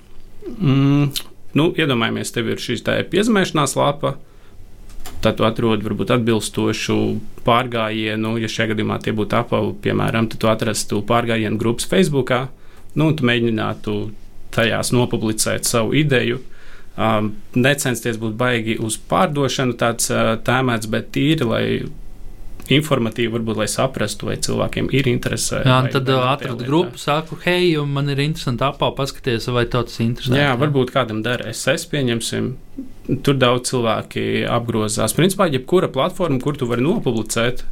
Mm, 0.57 1.13
nu, 1.57 1.69
iedomājamies, 1.77 2.33
tev 2.33 2.51
ir 2.51 2.61
šī 2.61 2.81
piezīmēšanās 3.13 3.77
lapa 3.79 4.17
tad 5.21 5.37
tu 5.39 5.45
atrodi 5.47 5.85
varbūt 5.85 6.15
atbilstošu 6.17 6.97
pārgājienu. 7.45 8.35
Ja 8.41 8.49
šajā 8.51 8.73
gadījumā 8.73 8.99
tie 9.03 9.13
būtu 9.17 9.37
apavi, 9.39 9.75
piemēram, 9.85 10.29
tad 10.31 10.41
tu 10.41 10.49
atrastu 10.51 11.01
pārgājienu 11.07 11.59
grupas 11.61 11.87
Facebook, 11.89 12.33
nu, 12.95 13.11
un 13.11 13.17
tu 13.17 13.27
mēģinātu 13.27 13.97
tajās 14.55 14.91
nopublicēt 14.95 15.69
savu 15.69 15.95
ideju. 15.97 16.41
Um, 17.01 17.31
necensties 17.55 18.17
būt 18.19 18.35
baigi 18.37 18.75
uz 18.83 18.97
pārdošanu, 19.09 19.77
tāds 19.79 20.09
uh, 20.11 20.35
tēmēts, 20.43 20.89
bet 20.91 21.07
tīri, 21.15 21.47
lai 21.47 21.65
informatīvi, 22.75 23.31
varbūt, 23.35 23.59
lai 23.61 23.67
saprastu, 23.71 24.27
vai 24.29 24.37
cilvēkiem 24.41 24.89
ir 24.95 25.09
interese. 25.11 25.61
Jā, 25.65 25.81
vai, 25.85 25.91
tad 25.93 26.09
vai 26.09 26.21
atradu 26.33 26.67
grupu, 26.67 27.01
saku, 27.01 27.37
hei, 27.45 27.73
man 27.87 28.11
ir 28.13 28.21
interesanti 28.23 28.65
apā, 28.67 28.91
paskaties, 28.97 29.49
vai 29.53 29.65
tas 29.71 29.99
interesē. 30.03 30.37
Jā, 30.39 30.55
varbūt 30.61 30.93
kādam 30.95 31.21
der 31.25 31.43
SS, 31.51 31.89
pieņemsim. 31.91 32.53
Tur 33.25 33.37
daudz 33.41 33.71
cilvēki 33.71 34.45
apgrozās. 34.49 35.15
Principā, 35.17 35.49
jebkura 35.51 35.91
platforma, 35.91 36.39
kur 36.43 36.59
tu 36.59 36.69
vari 36.69 36.85
nopublicēt 36.85 37.65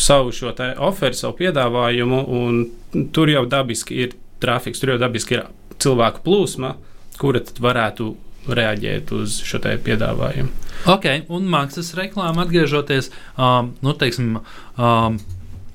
savu 0.00 0.32
šo 0.32 0.54
oferu, 0.80 1.16
savu 1.16 1.36
piedāvājumu, 1.40 2.22
un 2.32 3.08
tur 3.12 3.30
jau 3.30 3.44
dabiski 3.48 3.98
ir 4.06 4.16
trafiks, 4.42 4.80
tur 4.80 4.94
jau 4.94 5.00
dabiski 5.02 5.36
ir 5.36 5.46
cilvēku 5.82 6.22
plūsma, 6.24 6.76
kura 7.20 7.42
tad 7.44 7.60
varētu 7.62 8.12
reaģēt 8.48 9.12
uz 9.14 9.38
šo 9.46 9.60
piedāvājumu. 9.62 10.50
Ok, 10.90 11.06
un 11.30 11.46
mākslas 11.50 11.92
reklāmā 11.94 12.42
atgriežoties, 12.46 13.12
um, 13.38 13.70
nu, 13.84 13.94
teiksim, 13.94 14.40
um, 14.74 15.18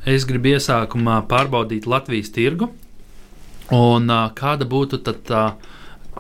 es 0.08 0.28
gribu 0.28 0.56
iesākumā 0.58 1.22
pārbaudīt 1.32 1.88
Latvijas 1.88 2.34
tirgu. 2.36 2.72
Un 3.74 4.12
uh, 4.12 4.28
kāda 4.36 4.68
būtu 4.68 5.00
tad, 5.04 5.32
uh, 5.32 5.56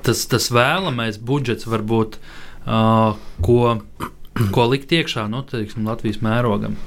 tas, 0.03 0.25
tas 0.31 0.49
vēlamais 0.51 1.19
budžets, 1.19 1.67
varbūt, 1.67 2.19
uh, 2.67 3.19
ko, 3.43 3.59
ko 4.55 4.69
likt 4.71 4.95
iekšā 4.95 5.27
nu, 5.31 5.43
teiksim, 5.47 5.87
Latvijas 5.87 6.21
mērogam? 6.23 6.79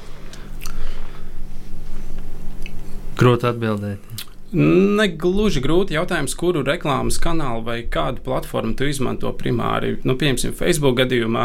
Grūti 3.21 3.45
atbildēt. 3.51 4.10
Negluži 4.51 5.63
grūti 5.63 5.95
jautājums, 5.95 6.35
kuru 6.35 6.65
reklāmas 6.67 7.21
kanālu 7.23 7.63
vai 7.69 7.77
kādu 7.87 8.25
platformu 8.25 8.75
tu 8.75 8.89
izmanto 8.91 9.31
primāri. 9.39 9.95
Nu, 10.03 10.17
piemēram, 10.19 10.57
Facebook 10.59 10.97
gadījumā 10.99 11.45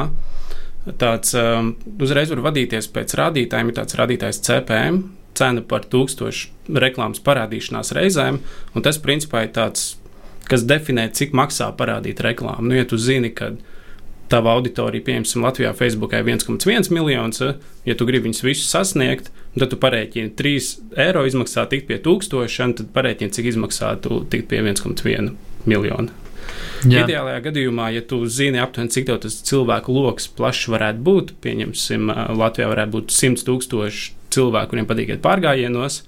tāds 1.01 1.35
um, 1.37 1.75
uzreiz 2.01 2.31
var 2.33 2.41
vadīties 2.47 2.89
pēc 2.93 3.13
rādītājiem, 3.19 3.69
ir 3.69 3.77
tāds 3.77 3.97
rādītājs 3.97 4.41
CPM, 4.45 5.03
cena 5.37 5.61
par 5.65 5.85
tūkstošu 5.91 6.77
reklāmas 6.81 7.21
parādīšanās 7.25 7.93
reizēm, 7.97 8.41
un 8.73 8.85
tas 8.85 8.99
principā 9.01 9.45
ir 9.45 9.53
tāds, 9.57 9.95
kas 10.49 10.65
definē, 10.65 11.07
cik 11.13 11.33
maksā 11.37 11.71
parādīt 11.77 12.21
reklāmu. 12.25 12.69
Nu, 12.69 12.77
ja 12.77 12.85
tu 12.89 12.97
zini, 13.01 13.33
ka 13.37 13.53
tava 14.31 14.55
auditorija, 14.57 15.05
piemēram, 15.05 15.45
Latvijā, 15.45 15.71
Facebookā 15.77 16.21
ir 16.21 16.29
1,1 16.33 16.91
miljonus, 16.93 17.41
ja 17.85 17.95
tu 17.97 18.07
gribi 18.09 18.29
viņus 18.29 18.45
visus 18.45 18.71
sasniegt, 18.73 19.31
Tad 19.55 19.71
tu 19.71 19.77
parēķini 19.79 20.33
3 20.35 20.71
eiro 20.99 21.23
izmaksā 21.27 21.63
tikt 21.71 21.87
pie 21.87 21.97
1000, 22.03 22.75
tad 22.81 22.89
parēķini, 22.95 23.31
cik 23.31 23.47
izmaksātu 23.53 24.25
tikt 24.31 24.49
pie 24.51 24.59
1,1 24.59 25.31
miljona. 25.69 26.11
Jā. 26.85 27.05
Ideālajā 27.05 27.39
gadījumā, 27.47 27.87
ja 27.95 28.01
tu 28.05 28.19
zini 28.29 28.59
aptuveni, 28.61 28.91
cik 28.93 29.07
tas 29.23 29.39
cilvēku 29.47 29.95
lokus 29.95 30.27
plašs 30.35 30.67
varētu 30.73 31.01
būt, 31.07 31.31
pieņemsim, 31.41 32.11
Latvijā 32.35 32.67
varētu 32.69 32.97
būt 32.97 33.15
100 33.15 33.47
tūkstoši 33.47 34.11
cilvēku, 34.35 34.73
kuriem 34.73 34.89
patīk 34.89 35.15
iet 35.15 35.23
pārgājienos, 35.23 36.01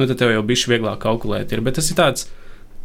nu, 0.00 0.08
tad 0.08 0.16
tev 0.16 0.32
jau 0.32 0.42
bija 0.48 0.72
vieglāk 0.72 0.98
kalkulēt. 1.04 1.52
Ir. 1.52 1.62
Bet 1.68 1.76
tas 1.78 1.92
ir 1.92 2.00
tāds 2.00 2.30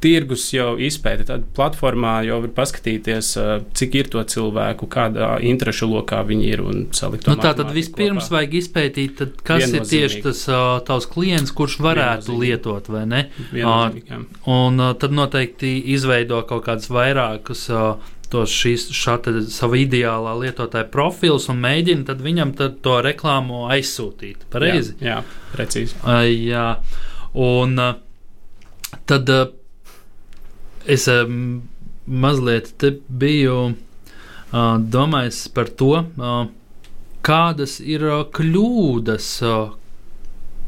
tirgus 0.01 0.48
jau 0.53 0.74
izpēta. 0.81 1.27
Tad 1.31 1.48
platformā 1.58 2.20
jau 2.27 2.39
var 2.46 2.53
paskatīties, 2.62 3.31
cik 3.77 3.98
ir 4.00 4.12
to 4.13 4.24
cilvēku, 4.34 4.89
kādā 4.91 5.34
interešu 5.48 5.89
lokā 5.91 6.22
viņi 6.27 6.51
ir 6.51 6.63
un 6.65 6.86
salikt 6.96 7.27
to. 7.27 7.36
Nu, 7.36 7.41
tā 7.43 7.53
tad 7.58 7.74
vispirms 7.75 8.27
kopā. 8.27 8.39
vajag 8.39 8.55
izpētīt, 8.62 9.17
tad, 9.20 9.36
kas 9.48 9.67
ir 9.70 9.86
tieši 9.88 10.24
tas 10.27 10.46
tavs 10.88 11.10
klients, 11.12 11.53
kurš 11.55 11.79
varētu 11.84 12.38
lietot, 12.41 12.89
vai 12.91 13.05
ne? 13.10 13.27
Un 14.51 14.88
tad 15.01 15.13
noteikti 15.15 15.77
izveido 15.96 16.41
kaut 16.50 16.65
kādus 16.67 16.91
vairākus. 16.91 17.67
Uh, 17.72 18.17
tos 18.31 18.51
šīs 18.55 18.88
sava 19.51 19.79
ideālā 19.79 20.34
lietotāja 20.39 20.88
profils 20.91 21.50
un 21.51 21.60
mēģina 21.63 22.15
viņam 22.22 22.53
to 22.84 22.98
reklāmu 23.03 23.65
aizsūtīt. 23.74 24.46
Pareizi? 24.53 24.96
Jā, 25.01 25.20
jā 25.20 25.55
precīzi. 25.55 25.98
Uh, 26.03 26.24
jā. 26.29 26.67
Un 27.36 27.75
uh, 27.79 27.98
tad 29.10 29.31
uh, 29.31 29.50
es 30.85 31.07
um, 31.11 31.61
mazliet 32.05 32.83
biju 33.07 33.57
uh, 33.71 34.77
domājis 34.95 35.43
par 35.53 35.69
to, 35.79 35.93
uh, 36.01 36.41
kādas 37.25 37.79
ir 37.83 38.05
uh, 38.07 38.23
kļūdas, 38.33 39.29
uh, 39.45 39.77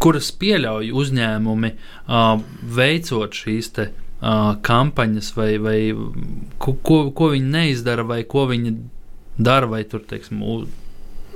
kuras 0.04 0.32
pieļauj 0.40 0.92
uzņēmumi 1.00 1.74
uh, 1.74 2.40
veicot 2.78 3.36
šīs 3.40 3.72
te, 3.78 3.90
uh, 3.90 4.54
kampaņas, 4.66 5.34
vai, 5.38 5.52
vai 5.64 5.78
ko, 6.60 6.76
ko, 6.76 7.00
ko 7.16 7.32
viņi 7.34 7.54
neizdara, 7.58 8.06
vai 8.08 8.24
ko 8.28 8.48
viņi 8.52 8.76
dara, 9.38 9.70
vai 9.70 9.84
tur, 9.90 10.04
teiksim, 10.08 10.44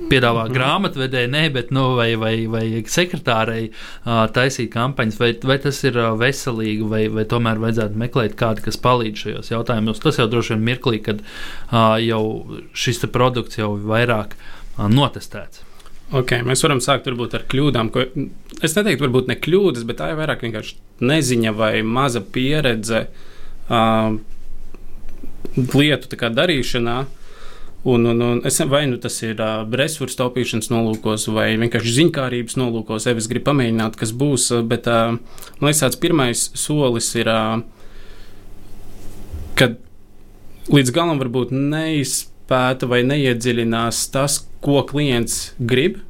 piedāvā 0.06 0.44
mm 0.44 0.48
-hmm. 0.48 0.56
grāmatvedēji, 0.56 1.30
ne, 1.30 1.44
bet 1.50 1.70
nu, 1.74 1.94
vai, 1.96 2.14
vai, 2.16 2.46
vai 2.46 2.64
sekretārei 2.86 3.70
uh, 3.70 4.26
taisīt 4.32 4.70
kampaņas, 4.72 5.18
vai, 5.20 5.32
vai 5.42 5.58
tas 5.58 5.82
ir 5.84 5.98
uh, 5.98 6.14
veselīgi, 6.18 6.88
vai, 6.88 7.08
vai 7.08 7.24
tomēr 7.24 7.58
vajadzētu 7.58 7.98
meklēt 7.98 8.36
kādu, 8.38 8.62
kas 8.62 8.76
palīdz 8.76 9.24
šajos 9.24 9.50
jautājumos. 9.50 10.02
Tas 10.02 10.18
jau 10.18 10.28
droši 10.28 10.54
vien 10.54 10.64
mirklī, 10.64 11.02
kad 11.02 11.20
uh, 11.20 11.96
jau 11.98 12.46
šis 12.72 13.04
produkts 13.12 13.58
jau 13.58 13.76
ir 13.76 13.84
vairāk 13.86 14.36
uh, 14.38 14.86
notestēts. 14.88 15.64
Okay, 16.08 16.40
mēs 16.40 16.62
varam 16.64 16.80
sākt 16.80 17.04
varbūt, 17.04 17.34
ar 17.34 17.42
kļūdām. 17.50 17.90
Ko, 17.92 18.06
es 18.62 18.76
neteiktu, 18.76 19.04
varbūt 19.04 19.28
ne 19.28 19.36
kļūdas, 19.36 19.84
bet 19.84 19.98
tā 20.00 20.12
ir 20.12 20.16
vairāk 20.16 20.40
vienkārši 20.46 20.78
neziņa 21.04 21.52
vai 21.52 21.82
maza 21.82 22.22
pieredze 22.24 23.08
uh, 23.68 24.16
lietu 25.74 26.16
darīšanā. 26.16 26.98
Un, 27.84 28.04
un, 28.04 28.20
un 28.20 28.40
es 28.44 28.58
vai 28.66 28.86
nu 28.86 28.96
tas 28.98 29.20
ir 29.22 29.38
uh, 29.38 29.62
resursu 29.78 30.18
taupīšanas 30.18 30.66
nolūkos, 30.72 31.28
vai 31.30 31.52
vienkārši 31.60 31.92
ziņkārības 32.00 32.56
nolūkos, 32.58 33.06
ja 33.06 33.14
es 33.14 33.28
gribu 33.30 33.52
pamēģināt, 33.52 33.94
kas 34.00 34.10
būs. 34.10 34.48
Bet 34.66 34.88
uh, 34.90 35.14
man 35.60 35.68
liekas, 35.68 35.84
tāds 35.84 36.00
pirmais 36.02 36.48
solis 36.58 37.12
ir, 37.14 37.30
uh, 37.30 37.62
kad 39.58 39.78
līdz 40.74 40.92
galam 40.96 41.22
varbūt 41.22 41.54
neizpēta 41.54 42.90
vai 42.90 43.04
neiedziļinās 43.06 44.02
tas, 44.10 44.40
ko 44.64 44.82
klients 44.82 45.52
grib. 45.58 46.02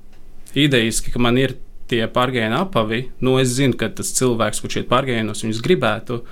Idejiski, 0.56 1.12
ka 1.12 1.20
man 1.20 1.37
ir 1.37 1.58
tie 1.88 2.00
pārgājienu 2.08 2.62
apavi, 2.62 3.02
nu 3.20 3.37
es 3.42 3.52
zinu, 3.60 3.76
ka 3.76 3.92
tas 3.92 4.14
cilvēks, 4.16 4.64
kurš 4.64 4.80
iet 4.80 4.88
pārgājienos, 4.88 5.44
viņus 5.44 5.62
gribētu, 5.64 6.22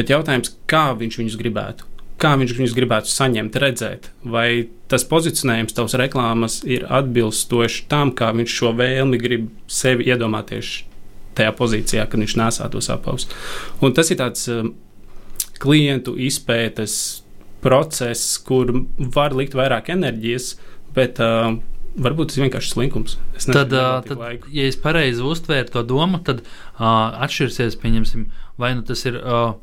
bet 0.00 0.16
jautājums, 0.16 0.56
kā 0.68 0.88
viņš 0.96 1.20
viņus 1.20 1.38
gribētu 1.40 1.97
kā 2.18 2.34
viņš 2.38 2.54
viņus 2.58 2.74
gribētu 2.76 3.10
saņemt, 3.12 3.56
redzēt, 3.62 4.10
vai 4.26 4.68
tas 4.90 5.06
pozicionējums 5.08 5.76
tavs 5.76 5.94
reklāmas 6.00 6.60
ir 6.66 6.86
atbilstošs 6.88 7.86
tam, 7.90 8.12
kā 8.16 8.32
viņš 8.36 8.58
šo 8.60 8.74
vēlmi 8.78 9.20
grib 9.22 9.48
sevi 9.70 10.08
iedomāties 10.10 10.82
tajā 11.38 11.54
pozīcijā, 11.58 12.08
kad 12.10 12.20
viņš 12.22 12.36
nesā 12.40 12.68
tos 12.72 12.90
apavus. 12.90 13.28
Un 13.84 13.94
tas 13.94 14.10
ir 14.10 14.18
tāds 14.20 14.48
um, 14.50 14.72
klientu 15.62 16.16
izpētes 16.18 16.98
process, 17.62 18.36
kur 18.42 18.72
var 18.98 19.34
likt 19.38 19.54
vairāk 19.58 19.92
enerģijas, 19.94 20.52
bet 20.94 21.22
uh, 21.22 21.54
varbūt 21.98 22.32
tas 22.32 22.40
ir 22.40 22.46
vienkārši 22.46 22.74
slinkums. 22.74 23.16
Nezinu, 23.36 23.54
tad, 23.60 23.78
uh, 23.78 24.00
tad 24.06 24.18
laiku. 24.22 24.50
ja 24.54 24.66
es 24.70 24.78
pareizi 24.80 25.22
uztvēru 25.26 25.70
to 25.74 25.86
domu, 25.86 26.22
tad 26.26 26.42
uh, 26.42 27.22
atšķirsies, 27.26 27.78
pieņemsim, 27.82 28.28
vai 28.58 28.74
nu 28.78 28.86
tas 28.86 29.06
ir. 29.06 29.22
Uh, 29.22 29.56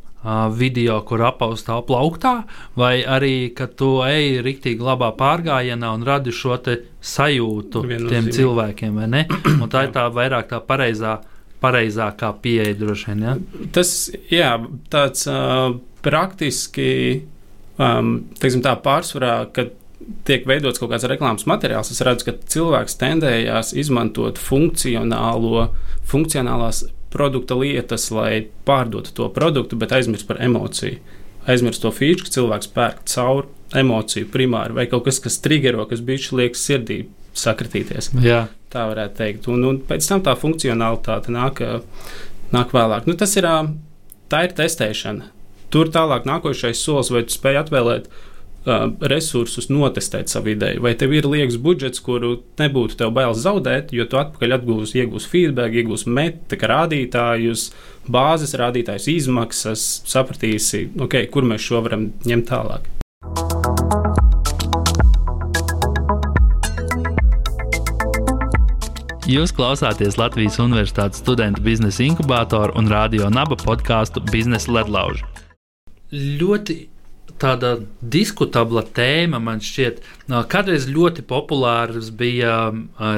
video, 0.58 0.98
kur 1.06 1.22
apaustā 1.28 1.78
plauktā, 1.86 2.34
vai 2.78 3.04
arī, 3.04 3.52
ka 3.56 3.68
tu 3.68 4.00
ej 4.06 4.42
rīktīgi 4.46 4.84
labā 4.84 5.12
pārgājienā 5.18 5.92
un 5.96 6.06
radi 6.08 6.34
šo 6.34 6.58
sajūtu 7.06 7.84
tiem 8.10 8.32
cilvēkiem, 8.34 8.98
vai 8.98 9.08
ne? 9.12 9.24
Un 9.62 9.70
tā 9.70 9.86
ir 9.86 9.94
tā 9.94 10.08
vairāk 10.14 10.50
tā 10.50 10.62
pareizā, 10.66 11.20
pareizākā 11.62 12.32
pieeja 12.42 12.76
droši 12.80 13.12
vien. 13.12 13.24
Ja? 13.26 13.36
Tas, 13.76 13.96
jā, 14.32 14.52
tāds 14.94 15.28
uh, 15.30 15.78
praktiski, 16.06 16.92
um, 17.78 18.18
teiksim 18.42 18.64
tā 18.66 18.76
pārsvarā, 18.82 19.38
kad 19.54 19.74
tiek 20.28 20.46
veidots 20.48 20.82
kaut 20.82 20.92
kāds 20.94 21.08
reklāmas 21.10 21.48
materiāls, 21.50 21.92
es 21.94 22.02
redzu, 22.06 22.28
ka 22.28 22.36
cilvēks 22.56 22.98
tendējās 23.02 23.74
izmantot 23.78 24.42
funkcionālo, 24.42 25.70
funkcionālās 26.06 26.86
produkta 27.16 27.58
lietas, 27.58 28.10
lai 28.14 28.46
pārdotu 28.68 29.14
to 29.16 29.30
produktu, 29.34 29.80
bet 29.80 29.96
aizmirst 29.96 30.28
par 30.28 30.42
emociju. 30.44 31.00
Aizmirst 31.50 31.84
to 31.84 31.92
feature, 31.94 32.26
ka 32.26 32.34
cilvēks 32.36 32.72
pērk 32.74 33.04
caur 33.10 33.48
emociju 33.78 34.30
primāri 34.34 34.76
vai 34.76 34.88
kaut 34.90 35.06
kas, 35.08 35.20
kas 35.24 35.40
triggero, 35.44 35.86
kas 35.90 36.02
bijuši 36.06 36.40
liekas 36.40 36.64
sirdī 36.68 37.00
sakritīties. 37.38 38.12
Jā. 38.24 38.46
Tā 38.74 38.88
varētu 38.90 39.20
teikt. 39.20 39.50
Un, 39.52 39.64
un 39.70 39.80
pēc 39.88 40.08
tam 40.10 40.24
tā 40.26 40.34
funkcionalitāte 40.40 41.34
nāk, 41.34 41.62
nāk 42.56 42.74
vēlāk. 42.76 43.08
Nu, 43.10 43.16
tas 43.20 43.36
ir, 43.40 43.48
tā 44.32 44.46
ir 44.48 44.56
testēšana. 44.58 45.32
Tur 45.74 45.92
tālāk 45.94 46.28
nākošais 46.28 46.82
solis, 46.82 47.12
vai 47.14 47.26
tu 47.28 47.36
spēj 47.36 47.62
atvēlēt 47.64 48.10
resursus 48.66 49.70
notestēt 49.70 50.32
savu 50.32 50.54
ideju. 50.56 50.82
Vai 50.86 50.96
tev 50.98 51.14
ir 51.14 51.28
liekas 51.30 51.58
budžets, 51.62 52.02
kuru 52.04 52.40
nebūtu 52.60 52.98
tev 53.00 53.14
bailes 53.16 53.44
zaudēt, 53.44 53.94
jo 53.94 54.08
tu 54.10 54.18
atpakaļ 54.22 54.58
atgūsi, 54.58 55.02
iegūsi 55.04 55.30
feedback, 55.32 55.78
iegūsi 55.78 56.10
metrika 56.10 56.72
rādītājus, 56.72 57.70
bāzes 58.10 58.56
rādītājus, 58.58 59.10
izmaksas, 59.14 59.86
sapratīsi, 60.10 60.88
okay, 61.06 61.30
kur 61.30 61.46
mēs 61.46 61.66
šo 61.66 61.84
varam 61.86 62.10
ņemt 62.26 62.50
tālāk. 62.50 62.92
Jūs 69.26 69.50
klausāties 69.58 70.20
Latvijas 70.22 70.60
Universitātes 70.62 71.24
studentu 71.24 71.64
biznesa 71.66 72.04
inkubātoru 72.06 72.76
un 72.78 72.90
radio 72.92 73.26
naba 73.34 73.58
podkāstu 73.58 74.22
biznesa 74.30 74.70
ledlauži. 74.76 75.26
Ļoti 76.14 76.76
tāda 77.42 77.76
diskutabla 78.02 78.84
tēma 78.96 79.42
man 79.44 79.62
šķiet. 79.64 80.02
Kādreiz 80.52 80.88
ļoti 80.92 81.26
populāras 81.28 82.12
bija 82.16 82.72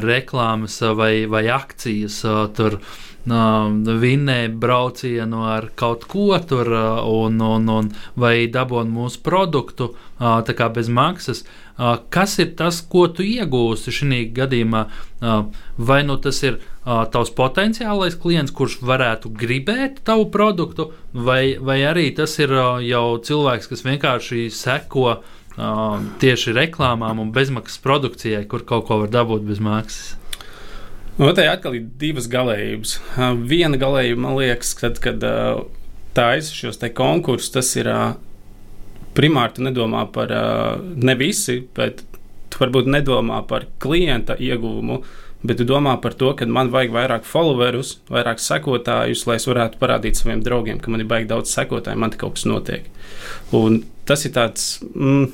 reklāmas 0.03 0.79
vai, 0.97 1.27
vai 1.29 1.45
akcijas. 1.53 2.21
Tur 2.57 2.79
vinnēja 3.27 4.49
braucienu 4.55 5.43
ar 5.47 5.69
kaut 5.75 6.05
ko 6.07 6.37
tur, 6.39 6.71
un, 7.03 7.39
un, 7.41 7.69
un, 7.69 7.89
vai 8.15 8.47
dabūna 8.47 8.89
mūsu 8.89 9.21
produktu 9.23 9.93
bez 10.73 10.89
maksas. 10.89 11.43
Kas 12.09 12.39
ir 12.39 12.55
tas, 12.57 12.81
ko 12.81 13.07
tu 13.07 13.23
iegūsi 13.23 13.91
šajā 13.93 14.31
gadījumā? 14.33 14.87
Vai 15.77 16.01
nu 16.07 16.17
tas 16.17 16.41
ir 16.43 16.59
tavs 16.85 17.33
potenciālais 17.35 18.15
klients, 18.15 18.51
kurš 18.55 18.79
varētu 18.81 19.29
gribēt 19.29 20.01
tavu 20.07 20.29
produktu, 20.31 20.91
vai, 21.13 21.57
vai 21.59 21.81
arī 21.83 22.09
tas 22.15 22.37
ir 22.39 22.53
jau 22.87 23.17
cilvēks, 23.19 23.67
kas 23.67 23.83
vienkārši 23.85 24.47
seko 24.49 25.19
tieši 26.21 26.53
reklāmām 26.53 27.19
un 27.19 27.33
bezmaksas 27.33 27.81
produkcijai, 27.83 28.45
kur 28.49 28.63
kaut 28.65 28.87
ko 28.87 29.01
var 29.03 29.13
dabūt 29.13 29.45
bez 29.49 29.59
maksas? 29.59 30.15
Nu, 31.17 31.31
tā 31.33 31.47
atkal 31.49 31.73
ir 31.79 31.85
divas 31.97 32.27
galējības. 32.29 32.91
Viena 33.49 33.79
galējība, 33.81 34.21
man 34.21 34.35
liekas, 34.37 34.75
kad, 34.77 34.99
kad 35.01 35.23
taisa 36.17 36.53
šos 36.53 36.77
konkursus, 36.93 37.49
tas 37.55 37.71
ir 37.79 37.89
primāri 39.17 39.65
nedomā 39.65 40.05
par 40.13 40.33
ne 40.93 41.15
visi, 41.17 41.63
bet 41.73 42.03
tu 42.53 42.61
varbūt 42.61 42.89
nedomā 42.93 43.41
par 43.49 43.65
klienta 43.81 44.37
ieguvumu. 44.37 45.01
Bet 45.47 45.59
tu 45.61 45.65
domā 45.69 45.95
par 46.01 46.15
to, 46.17 46.31
ka 46.37 46.45
man 46.49 46.71
vajag 46.73 46.93
vairāk 46.93 47.25
followerus, 47.25 47.99
vairāk 48.09 48.41
sekotājus, 48.41 49.25
lai 49.29 49.35
es 49.37 49.45
varētu 49.49 49.77
parādīt 49.81 50.17
saviem 50.17 50.41
draugiem, 50.45 50.79
ka 50.81 50.89
man 50.93 51.01
ir 51.01 51.09
baigi 51.09 51.29
daudz 51.29 51.53
sekotāju, 51.53 51.97
man 52.01 52.13
te 52.13 52.17
kaut 52.21 52.37
kas 52.37 52.47
notiek. 52.49 52.87
Un 53.57 53.83
tas 54.09 54.25
ir 54.25 54.33
tāds, 54.33 54.79
mm, 54.93 55.27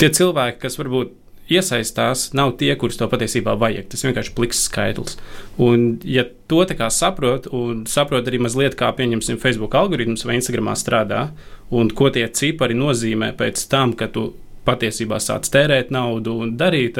tie 0.00 0.12
cilvēki, 0.12 0.60
kas 0.64 0.76
varbūt 0.80 1.16
iesaistās, 1.52 2.28
nav 2.36 2.54
tie, 2.60 2.72
kurus 2.78 2.98
to 3.00 3.08
patiesībā 3.10 3.54
vajag. 3.60 3.88
Tas 3.92 4.04
vienkārši 4.06 4.34
pliks 4.36 4.64
skaitlis. 4.68 5.18
Un, 5.62 5.98
ja 6.04 6.26
to 6.50 6.62
tā 6.68 6.76
kā 6.78 6.88
saprot, 6.92 7.48
un 7.54 7.84
saprot 7.90 8.28
arī 8.28 8.42
mazliet, 8.42 8.76
kā 8.78 8.90
pieņemsim 8.96 9.40
Facebook 9.42 9.76
algoritmus 9.78 10.26
vai 10.28 10.38
Instagramā 10.38 10.76
strādā, 10.78 11.26
un 11.72 11.92
ko 11.92 12.10
tie 12.12 12.26
cipari 12.28 12.76
nozīmē 12.78 13.32
pēc 13.38 13.66
tam, 13.72 13.96
kad 13.98 14.14
tu 14.16 14.30
patiesībā 14.66 15.18
sāc 15.22 15.48
tērēt 15.50 15.90
naudu 15.94 16.36
un 16.44 16.54
darīt, 16.58 16.98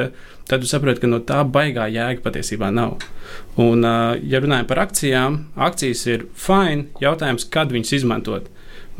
tad 0.49 0.63
tu 0.63 0.69
saproti, 0.69 1.03
ka 1.03 1.09
no 1.09 1.21
tā 1.23 1.43
baigā 1.47 1.87
jēga 1.91 2.23
patiesībā 2.25 2.71
nav. 2.75 2.97
Un, 3.61 3.85
ja 4.27 4.41
runājam 4.43 4.67
par 4.69 4.83
akcijām, 4.87 5.39
akcijas 5.69 6.03
ir 6.09 6.27
fine, 6.35 6.89
jautājums, 7.03 7.47
kad 7.53 7.71
viņas 7.73 7.95
izmantot. 8.01 8.49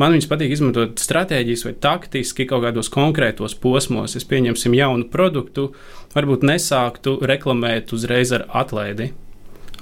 Man 0.01 0.15
viņas 0.15 0.25
patīk 0.29 0.55
izmantot 0.55 1.01
stratēģijas 1.01 1.67
vai 1.67 1.73
taktiski 1.85 2.47
kaut 2.50 2.63
kādos 2.65 2.89
konkrētos 2.93 3.53
posmos. 3.62 4.15
Es 4.17 4.25
pieņemsim 4.25 4.73
jaunu 4.73 5.05
produktu, 5.13 5.67
varbūt 6.15 6.45
nesāktu 6.50 7.19
reklamēt 7.29 7.93
uzreiz 7.93 8.33
ar 8.33 8.47
atlaidi. 8.63 9.12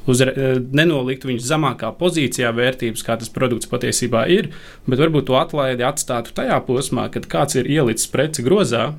Uzre, 0.09 0.33
eh, 0.33 0.59
nenolikt 0.59 1.23
viņu 1.29 1.45
zemākā 1.45 1.93
pozīcijā, 1.95 2.49
vērtības, 2.57 3.05
kā 3.05 3.17
tas 3.21 3.29
produkts 3.29 3.69
patiesībā 3.69 4.25
ir, 4.27 4.49
bet 4.87 4.99
varbūt 4.99 5.29
to 5.29 5.37
atlaidi 5.37 5.85
atstātu 5.85 6.33
tajā 6.33 6.57
posmā, 6.65 7.09
kad 7.11 7.27
kāds 7.29 7.55
ir 7.55 7.69
ielicis 7.69 8.09
preci 8.11 8.43
grozā, 8.43 8.95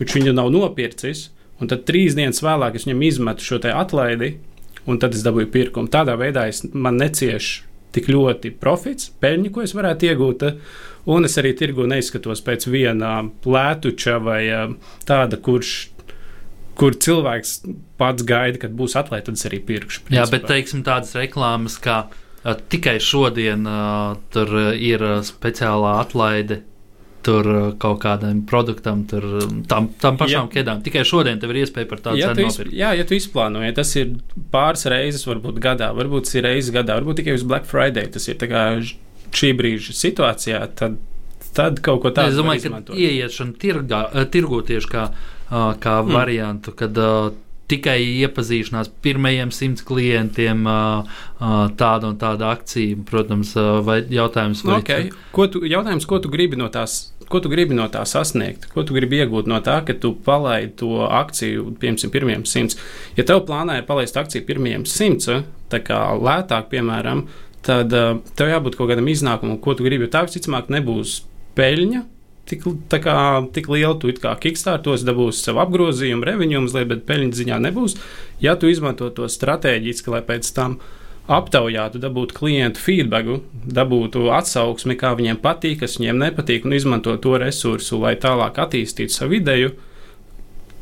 viņš 0.00 0.16
viņu 0.16 0.34
nav 0.34 0.50
nopircis, 0.50 1.28
un 1.60 1.68
tad 1.68 1.84
trīs 1.84 2.16
dienas 2.16 2.40
vēlāk 2.40 2.74
es 2.74 2.88
viņam 2.88 3.06
izmetu 3.06 3.44
šo 3.44 3.60
atlaidi, 3.60 4.38
un 4.86 4.98
tad 4.98 5.14
es 5.14 5.22
dabūju 5.22 5.52
pirkumu. 5.52 5.92
Tādā 5.92 6.16
veidā 6.16 6.48
es 6.48 6.64
neciešu 6.64 7.69
tik 7.94 8.10
ļoti 8.12 8.54
profits, 8.60 9.10
peļņa, 9.22 9.52
ko 9.54 9.64
es 9.64 9.74
varētu 9.76 10.10
iegūt. 10.10 10.46
Un 11.10 11.26
es 11.26 11.36
arī 11.40 11.54
tirgu 11.56 11.86
neizskatos 11.90 12.42
pēc 12.46 12.68
viena 12.70 13.20
plētuča 13.44 14.18
vai 14.22 14.42
tāda, 15.08 15.40
kurš. 15.40 15.74
Kur 16.80 16.94
cilvēks 16.96 17.50
pats 18.00 18.24
gaida, 18.24 18.56
kad 18.62 18.72
būs 18.72 18.94
atlaists, 18.96 19.26
tad 19.26 19.36
es 19.36 19.42
arī 19.44 19.58
pirkšu. 19.68 20.04
Principā. 20.06 20.16
Jā, 20.16 20.22
bet 20.32 20.46
teiksim, 20.48 20.80
tādas 20.86 21.10
reklāmas, 21.18 21.74
kā 21.82 21.96
uh, 22.06 22.54
tikai 22.72 22.94
šodien 23.04 23.66
uh, 23.68 24.14
tur 24.32 24.54
ir 24.72 25.04
speciālā 25.28 25.98
atlaide 26.00 26.62
tur 27.26 27.48
uh, 27.50 27.66
kaut 27.80 28.00
kādam 28.02 28.42
produktam, 28.48 29.04
tur, 29.10 29.26
um, 29.42 29.60
tam, 29.68 29.90
tam 30.00 30.16
pašām 30.20 30.48
ja, 30.48 30.52
ķēdām. 30.54 30.80
Tikai 30.86 31.04
šodien 31.08 31.40
tev 31.42 31.52
ir 31.54 31.62
iespēja 31.64 31.88
par 31.90 32.02
tādu 32.06 32.20
ja 32.20 32.30
cenu 32.32 32.48
nopirkt. 32.48 32.74
Jā, 32.76 32.94
ja 32.98 33.06
tu 33.08 33.16
izplānoji, 33.18 33.74
tas 33.76 33.92
ir 34.00 34.16
pāris 34.54 34.86
reizes, 34.90 35.26
varbūt 35.28 35.60
gadā, 35.62 35.90
varbūt 35.96 36.32
ir 36.36 36.46
reizes 36.48 36.72
gadā, 36.74 36.96
varbūt 37.00 37.22
tikai 37.22 37.36
uz 37.38 37.46
Black 37.46 37.68
Friday. 37.70 38.08
Tas 38.12 38.28
ir 38.30 38.40
šī 39.36 39.52
brīža 39.58 39.94
situācijā, 39.94 40.62
tad, 40.78 40.96
tad 41.56 41.82
kaut 41.84 42.02
ko 42.04 42.14
tādu. 42.14 42.32
Es 42.32 42.40
domāju, 42.40 42.72
ka 42.72 42.96
ieiešana 42.98 43.54
tirgā, 43.60 44.02
eh, 44.10 44.26
tirgu 44.32 44.62
tieši 44.66 44.90
kā, 44.90 45.06
eh, 45.10 45.54
kā 45.82 46.00
mm. 46.02 46.16
variantu, 46.16 46.74
kad 46.76 46.98
tikai 47.70 47.98
iepazīšanās 48.24 48.90
pirmajiem 49.04 49.52
simts 49.54 49.86
klientiem, 49.86 50.66
tāda 51.80 52.10
un 52.10 52.18
tāda 52.20 52.50
akcija, 52.56 52.98
protams, 53.08 53.54
vai 53.86 54.00
jautājums, 54.10 54.64
vai 54.66 54.80
okay. 54.82 55.08
ko 55.34 55.46
tu, 55.52 55.64
jautājums, 55.68 56.08
ko 56.10 56.20
tu 56.22 56.32
gribi 56.32 56.58
no 56.60 56.68
tās 56.72 57.00
ko 57.30 57.38
tu 57.38 57.50
gribi 57.52 57.76
no 57.78 57.86
tā 57.86 58.02
sasniegt, 58.08 58.66
ko 58.74 58.82
tu 58.82 58.94
gribi 58.96 59.20
iegūt 59.22 59.46
no 59.50 59.60
tā, 59.62 59.76
ka 59.86 59.94
tu 60.02 60.12
palaidi 60.26 60.72
to 60.82 61.04
akciju, 61.06 61.76
piemēram, 61.78 62.10
pirmiem 62.10 62.46
simts. 62.48 62.78
Ja 63.14 63.24
tev 63.28 63.44
plānā 63.46 63.78
ir 63.78 63.86
palaist 63.86 64.18
akciju 64.18 64.42
pirmiem 64.48 64.86
simts, 64.88 65.30
tā 65.70 65.82
kā 65.86 66.00
lētāk, 66.18 66.66
piemēram, 66.72 67.28
tad 67.66 67.94
tev 68.34 68.50
jābūt 68.50 68.78
kaut 68.78 68.90
kādam 68.90 69.10
iznākumam, 69.12 69.60
ko 69.62 69.76
tu 69.78 69.86
gribi. 69.86 70.10
Tā 70.10 70.24
visticamāk 70.26 70.72
nebūs 70.74 71.20
peļņa. 71.58 72.02
Tik, 72.50 72.64
kā, 72.90 73.16
tik 73.54 73.68
liela 73.70 73.94
tu 74.02 74.10
kā 74.18 74.32
kickstartos, 74.42 75.04
dabūsi 75.06 75.44
savu 75.44 75.62
apgrozījumu, 75.62 76.26
revenue 76.26 76.64
mazliet, 76.64 76.88
bet 76.90 77.04
peļņas 77.06 77.38
ziņā 77.38 77.58
nebūs. 77.68 77.94
Ja 78.42 78.56
tu 78.58 78.70
izmanto 78.70 79.06
to 79.14 79.28
stratēģiski, 79.30 80.10
lai 80.10 80.24
pēc 80.26 80.50
tam 80.56 80.80
aptaujātu, 81.30 82.00
dabūtu 82.02 82.34
klientu 82.34 82.82
feedbacku, 82.82 83.36
dabūtu 83.70 84.26
atsauksmi, 84.34 84.96
kā 84.98 85.12
viņiem 85.18 85.38
patīk, 85.42 85.78
kas 85.84 85.98
viņiem 86.00 86.18
nepatīk, 86.24 86.66
un 86.66 86.74
izmantot 86.74 87.22
to 87.22 87.36
resursu, 87.38 88.00
lai 88.02 88.16
tālāk 88.18 88.58
attīstītu 88.64 89.14
savu 89.14 89.38
ideju, 89.38 89.76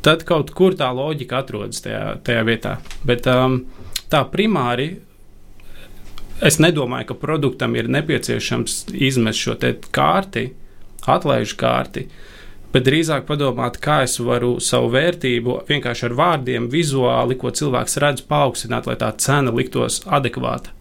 tad 0.05 0.25
kaut 0.25 0.49
kur 0.57 0.77
tā 0.79 0.89
loģika 0.95 1.43
atrodas 1.43 1.83
tajā, 1.85 2.17
tajā 2.25 2.47
vietā. 2.47 2.79
Bet 3.05 3.29
um, 3.29 3.61
tā 4.09 4.23
primāri. 4.31 4.95
Es 6.39 6.55
nedomāju, 6.55 7.09
ka 7.09 7.15
produktam 7.19 7.73
ir 7.75 7.89
nepieciešams 7.91 8.85
izmest 8.95 9.41
šo 9.43 9.57
kārti, 9.91 10.45
atlaižu 11.07 11.57
kārti. 11.59 12.07
Bet 12.73 12.85
drīzāk 12.85 13.25
padomāt, 13.25 13.79
kā 13.81 14.03
es 14.05 14.19
varu 14.21 14.59
savu 14.61 14.91
vērtību 14.93 15.61
vienkārši 15.69 16.05
ar 16.09 16.17
vārdiem, 16.19 16.67
vizuāli, 16.69 17.37
ko 17.39 17.49
cilvēks 17.49 17.97
redz, 18.03 18.25
paaugstināt, 18.29 18.85
lai 18.85 18.97
tā 19.01 19.09
cena 19.17 19.53
liktos 19.55 20.03
adekvāta. 20.05 20.78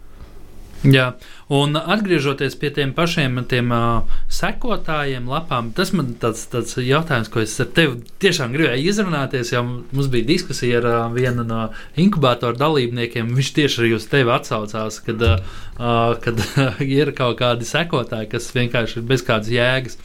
Jā, 0.86 1.08
un 1.50 1.74
atgriežoties 1.74 2.54
pie 2.60 2.68
tiem 2.70 2.92
pašiem 2.94 3.40
tiem, 3.50 3.72
uh, 3.74 4.18
sekotājiem, 4.30 5.26
lapām, 5.26 5.72
tas 5.74 5.90
man 5.90 6.12
tāds, 6.22 6.44
tāds 6.52 6.76
jautājums, 6.78 7.30
ko 7.34 7.42
es 7.42 7.56
ar 7.58 7.72
tevi 7.74 7.98
tiešām 8.22 8.54
gribēju 8.54 8.92
izrunāties. 8.92 9.50
Jau 9.56 9.64
mums 9.66 10.10
bija 10.12 10.28
diskusija 10.28 10.78
ar 10.78 10.86
uh, 10.86 10.98
vienu 11.14 11.42
no 11.48 11.64
inkubātora 11.98 12.54
dalībniekiem. 12.60 13.34
Viņš 13.34 13.50
tieši 13.56 13.82
arī 13.82 13.90
uz 13.96 14.06
tevi 14.12 14.30
atsaucās, 14.36 15.00
kad, 15.02 15.24
uh, 15.26 16.14
kad 16.22 16.44
ir 17.00 17.10
kaut 17.18 17.40
kādi 17.42 17.66
sekotāji, 17.66 18.30
kas 18.36 18.46
vienkārši 18.54 19.00
ir 19.00 19.10
bez 19.10 19.26
kādas 19.26 19.50
jēgas. 19.50 19.98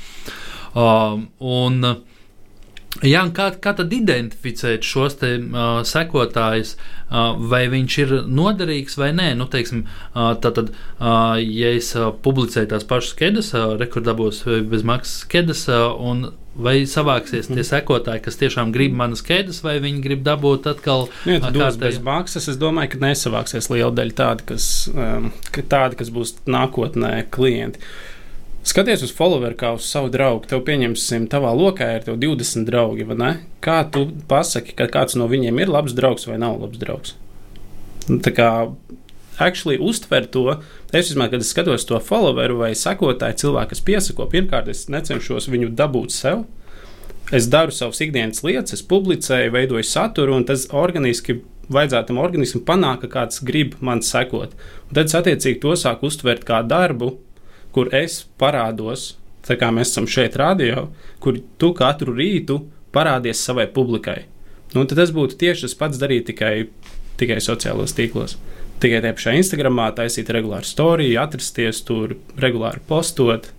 Uh, 0.74 1.22
un, 1.38 1.86
Jā, 3.02 3.24
kā, 3.34 3.48
kā 3.58 3.72
tad 3.74 3.94
identificēt 3.96 4.86
šos 4.86 5.16
te, 5.18 5.32
uh, 5.42 5.80
sekotājus, 5.88 6.76
uh, 6.78 7.34
vai 7.50 7.64
viņš 7.72 7.96
ir 8.04 8.14
noderīgs 8.30 9.00
vai 9.02 9.10
nē? 9.18 9.32
Nu, 9.40 9.48
teiksim, 9.50 9.88
uh, 9.88 10.36
tātad, 10.38 10.70
uh, 11.00 11.34
ja 11.42 11.72
es 11.74 11.90
uh, 11.98 12.12
publicēju 12.14 12.70
tās 12.76 12.86
pašas 12.86 13.16
skedas, 13.16 13.50
uh, 13.58 13.74
rekordabos 13.82 14.44
bez 14.70 14.86
maksas 14.86 15.26
skedas, 15.26 15.66
uh, 15.74 15.90
un 15.98 16.28
vai 16.54 16.84
savāksies 16.86 17.50
tie 17.50 17.66
sekotāji, 17.66 18.22
kas 18.28 18.38
tiešām 18.38 18.70
grib 18.76 18.94
manas 18.94 19.26
skedas, 19.26 19.64
vai 19.66 19.80
viņi 19.82 20.06
grib 20.06 20.22
dabūt 20.28 20.70
atkal 20.76 21.08
nu, 21.26 21.40
uh, 21.40 21.50
tādu 21.50 21.82
bez 21.82 21.98
maksas, 21.98 22.46
es 22.54 22.62
domāju, 22.62 22.94
ka 22.94 23.06
nesavāksies 23.08 23.74
liela 23.74 23.90
daļa 23.98 24.20
tādi, 24.22 24.50
kas, 24.54 24.72
um, 24.94 25.32
tādi, 25.58 25.98
kas 25.98 26.14
būs 26.14 26.38
nākotnē 26.46 27.24
klienti. 27.34 27.82
Uh, 27.82 28.13
Skaties 28.64 29.02
uz 29.04 29.12
followeru 29.12 29.58
kā 29.60 29.74
uz 29.76 29.84
savu 29.92 30.08
draugu. 30.12 30.48
Tev 30.48 30.62
pieņemsim, 30.64 31.28
tavā 31.32 31.52
lokā 31.52 31.90
ir 31.98 32.06
20 32.08 32.64
draugi? 32.70 33.08
Kā 33.64 33.82
tu 33.92 34.06
pasaki, 34.30 34.76
ka 34.78 34.88
kāds 34.88 35.18
no 35.20 35.28
viņiem 35.28 35.60
ir 35.60 35.72
labs 35.72 35.96
draugs 35.98 36.30
vai 36.30 36.40
nav 36.40 36.62
labs 36.62 36.80
draugs? 36.80 37.18
Nu, 38.08 38.22
tā 38.24 38.32
kā 38.36 38.50
actually 39.38 39.78
uztver 39.80 40.28
to, 40.32 40.60
es 40.94 41.10
vismaz, 41.12 41.32
kad 41.32 41.44
es 41.44 41.52
skatos 41.52 41.88
to 41.90 42.00
followeru 42.00 42.62
vai 42.62 42.72
sekotāju 42.78 43.40
cilvēku, 43.44 43.74
kas 43.74 43.84
piesako, 43.84 44.28
pirmkārt, 44.32 44.70
es 44.72 44.88
necenšos 44.92 45.50
viņu 45.52 45.74
dabūt 45.76 46.16
sev. 46.16 46.46
Es 47.34 47.48
daru 47.52 47.74
savas 47.74 48.02
ikdienas 48.04 48.44
lietas, 48.46 48.76
es 48.78 48.86
publicēju, 48.86 49.54
veidoju 49.56 49.88
saturu, 49.88 50.36
un 50.38 50.48
tas 50.48 50.68
organiski 50.72 51.40
vajadzētu 51.72 52.12
tam 52.12 52.20
organismam 52.22 52.66
panākt, 52.68 53.06
ka 53.06 53.14
kāds 53.20 53.44
grib 53.44 53.78
man 53.82 54.04
sekot. 54.04 54.56
Un 54.90 54.98
tad 54.98 55.08
es 55.08 55.16
attiecīgi 55.18 55.62
to 55.64 55.76
sāku 55.80 56.12
uztvert 56.12 56.44
kā 56.48 56.60
darbu, 56.68 57.16
kur 57.76 57.90
es 57.96 58.22
parādos, 58.40 59.14
tā 59.46 59.58
kā 59.60 59.72
mēs 59.76 59.92
esam 59.94 60.08
šeit, 60.10 60.38
radio, 60.40 60.88
kur 61.24 61.40
tu 61.60 61.74
katru 61.78 62.16
rītu 62.16 62.62
parādies 62.94 63.42
savai 63.44 63.66
publikai. 63.74 64.24
Nu, 64.74 64.86
tad 64.90 64.98
tas 65.02 65.12
būtu 65.14 65.38
tieši 65.42 65.68
tas 65.68 65.76
pats 65.78 66.00
darīt 66.02 66.28
tikai, 66.30 66.68
tikai 67.22 67.40
sociālajos 67.44 67.94
tīklos. 67.98 68.38
Tikai 68.82 69.00
tajā 69.04 69.16
pašā 69.18 69.34
Instagramā 69.40 69.92
taisīt 69.96 70.30
regulāru 70.34 70.68
storiju, 70.68 71.20
atrasties 71.22 71.82
tur, 71.88 72.16
regulāri 72.42 72.82
postot. 72.90 73.52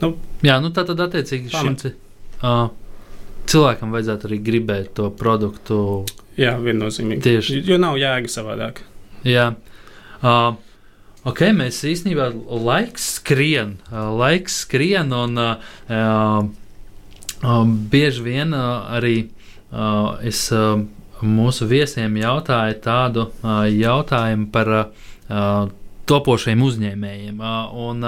Nu, 0.00 0.14
Jā, 0.44 0.58
nu 0.60 0.72
tā 0.76 0.84
tad 0.88 1.00
attiecīgi 1.06 1.52
pamat. 1.52 1.86
šim 1.86 2.44
uh, 2.44 2.68
cilvēkam 3.48 3.94
vajadzētu 3.94 4.28
arī 4.28 4.38
gribēt 4.44 4.90
to 4.98 5.08
produktu. 5.16 5.78
Jā, 6.36 6.56
viennozīmīgi. 6.60 7.22
Tieši. 7.24 7.60
Jo 7.68 7.78
nav 7.80 7.96
jēga 8.00 8.28
savādāk. 8.32 8.82
Jā. 9.24 9.50
Uh, 10.20 10.56
Ok, 11.26 11.40
mēs 11.58 11.80
īstenībā 11.82 12.28
laiks 12.46 13.16
skrien, 13.16 13.72
laiks 13.90 14.60
skrien 14.62 15.10
un 15.10 15.40
uh, 15.42 15.56
uh, 15.90 17.56
bieži 17.90 18.22
vien 18.22 18.54
uh, 18.54 18.84
arī 18.94 19.16
uh, 19.24 20.20
es 20.22 20.44
mūsu 21.26 21.66
viesiem 21.66 22.14
jautāju 22.20 22.76
tādu 22.84 23.24
jautājumu 23.72 24.50
par 24.52 24.70
topošiem 26.06 26.62
uzņēmējiem. 26.62 27.40
Un, 27.86 28.04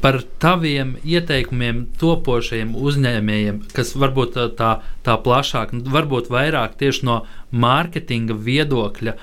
par 0.00 0.18
taviem 0.40 0.94
ieteikumiem 1.02 1.82
topošiem 1.98 2.70
uzņēmējiem, 2.78 3.58
kas 3.74 3.92
varbūt 3.98 4.38
tā, 4.56 4.70
tā 5.04 5.16
plašāk, 5.26 5.74
varbūt 5.90 6.30
vairāk 6.32 6.78
tieši 6.80 7.08
no 7.08 7.18
mārketinga 7.50 8.38
viedokļa, 8.46 9.16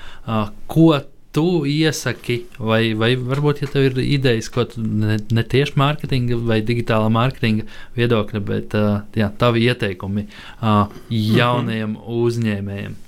ko 0.68 0.88
tu 1.34 1.64
iesaki, 1.66 2.38
vai, 2.62 2.94
vai 2.98 3.14
varbūt, 3.18 3.64
ja 3.64 3.70
tev 3.70 3.88
ir 3.88 3.98
idejas, 4.04 4.48
ko 4.54 4.66
tu 4.70 4.82
ne, 4.84 5.18
ne 5.34 5.42
tieši 5.42 5.74
mārketinga 5.80 6.38
vai 6.46 6.60
digitālā 6.66 7.10
mārketinga 7.12 7.66
viedokļa, 7.98 8.42
bet 8.46 8.76
uh, 8.78 9.00
jā, 9.18 9.32
tavi 9.40 9.66
ieteikumi 9.66 10.28
uh, 10.28 10.92
jaunajiem 11.10 11.96
mhm. 11.96 12.20
uzņēmējiem? 12.22 12.98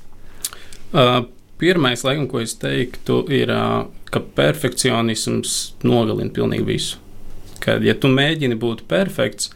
Uh, 0.96 1.20
pirmais, 1.62 2.02
laikam, 2.06 2.26
ko 2.30 2.42
es 2.42 2.56
teiktu, 2.58 3.22
ir, 3.30 3.52
uh, 3.54 3.86
ka 4.10 4.22
perfekcionisms 4.38 5.56
nogalina 5.86 6.34
pilnīgi 6.34 6.66
visu. 6.66 7.02
Kad, 7.62 7.86
ja 7.86 7.94
tu 7.98 8.10
mēģini 8.12 8.58
būt 8.60 8.84
perfekts, 8.90 9.52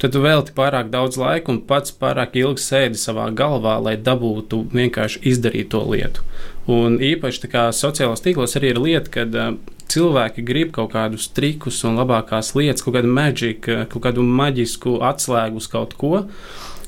tad 0.00 0.12
tu 0.14 0.20
velti 0.24 0.52
pārāk 0.56 0.90
daudz 0.92 1.16
laika 1.20 1.52
un 1.52 1.60
pats 1.68 1.94
pārāk 1.96 2.36
ilgi 2.40 2.62
sēdi 2.62 3.00
savā 3.00 3.30
galvā, 3.36 3.78
lai 3.82 3.96
dabūtu 3.96 4.64
vienkārši 4.74 5.22
izdarīt 5.30 5.72
to 5.74 5.82
lietu. 5.88 6.24
Un 6.70 6.96
īpaši 7.02 7.50
sociālajos 7.76 8.22
tīklos 8.24 8.56
arī 8.56 8.72
ir 8.72 8.80
lieta, 8.80 9.10
kad 9.18 9.34
uh, 9.36 9.50
cilvēki 9.92 10.44
grib 10.46 10.72
kaut 10.74 10.94
kādus 10.94 11.28
trikus 11.36 11.82
un 11.84 11.98
labākās 12.00 12.54
lietas, 12.56 12.84
kaut 12.84 12.96
kādu 12.96 13.10
maģiku, 13.12 13.84
kaut 13.92 14.04
kādu 14.06 14.24
maģisku 14.24 14.98
atslēgu 15.04 15.60
uz 15.60 15.68
kaut 15.70 15.92
ko. 16.00 16.24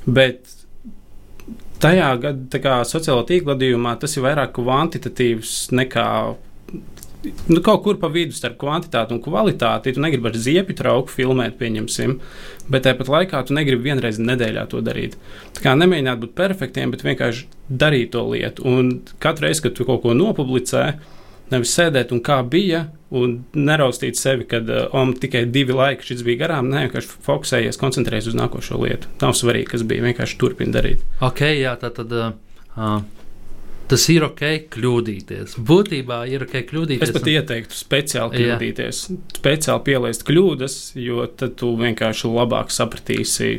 Bet 0.06 0.48
tajā 1.82 2.08
gadā, 2.22 2.80
sociālo 2.88 3.26
tīklu 3.28 3.52
gadījumā, 3.52 3.96
tas 4.00 4.16
ir 4.16 4.24
vairāk 4.24 4.54
kvantitatīvs 4.56 5.58
nekā 5.76 6.08
nu, 7.48 7.60
kaut 7.64 7.82
kur 7.84 7.98
pa 8.00 8.10
vidu 8.12 8.36
starp 8.36 8.58
kvantitāti 8.60 9.16
un 9.16 9.22
kvalitāti. 9.24 9.94
Tu 9.96 10.02
negribi 10.02 10.30
ar 10.30 10.38
ziepju 10.46 10.76
trauku 10.78 11.12
filmēt, 11.12 11.56
pieņemsim, 11.60 12.16
bet 12.72 12.86
tāpat 12.86 13.10
laikā 13.12 13.42
tu 13.46 13.56
negribi 13.56 13.90
vienreiz 13.90 14.20
nedēļā 14.22 14.66
to 14.72 14.82
darīt. 14.84 15.18
Tā 15.56 15.64
kā 15.64 15.74
nemēģināt 15.78 16.22
būt 16.22 16.36
perfektiem, 16.38 16.94
bet 16.94 17.04
vienkārši 17.06 17.46
darīt 17.68 18.14
to 18.14 18.24
lietu. 18.30 18.66
Un 18.68 18.92
katru 19.22 19.48
reizi, 19.48 19.66
kad 19.66 19.76
tu 19.78 19.86
kaut 19.88 20.04
ko 20.04 20.14
nopublicē, 20.16 20.86
nevis 21.52 21.74
sēdēt 21.78 22.14
un 22.14 22.22
kā 22.26 22.40
bija, 22.46 22.86
un 23.16 23.36
neraustīt 23.54 24.18
sevi, 24.18 24.46
kad 24.50 24.70
um, 24.88 25.12
tikai 25.14 25.44
divi 25.50 25.76
laiki 25.76 26.08
šis 26.08 26.24
bija 26.26 26.46
garām. 26.46 26.72
Nē, 26.72 26.86
vienkārši 26.88 27.20
fokusējies, 27.26 27.78
koncentrējies 27.80 28.32
uz 28.32 28.38
nākošo 28.38 28.80
lietu. 28.82 29.12
Nav 29.22 29.36
svarīgi, 29.38 29.70
kas 29.74 29.86
bija, 29.86 30.06
vienkārši 30.08 30.40
turpini 30.40 30.74
darīt. 30.74 31.06
Ok, 31.24 31.44
jā, 31.54 31.76
tā 31.80 31.92
tad. 31.94 32.16
Uh, 32.76 32.98
Tas 33.86 34.04
ir 34.10 34.24
ok, 34.26 34.42
kļūdīties. 34.74 35.56
Būtībā 35.66 36.24
ir 36.30 36.42
ok, 36.46 36.56
kļūdīties. 36.66 37.06
Es 37.06 37.14
pat 37.14 37.26
un... 37.28 37.32
ieteiktu 37.36 37.78
speciāli 37.78 38.40
kļūdīties, 38.40 39.02
Jā. 39.06 39.18
speciāli 39.38 39.84
pielaist 39.86 40.26
kļūdas, 40.26 40.78
jo 40.98 41.26
tad 41.38 41.54
tu 41.60 41.70
vienkārši 41.78 42.30
labāk 42.32 42.74
sapratīsi, 42.74 43.52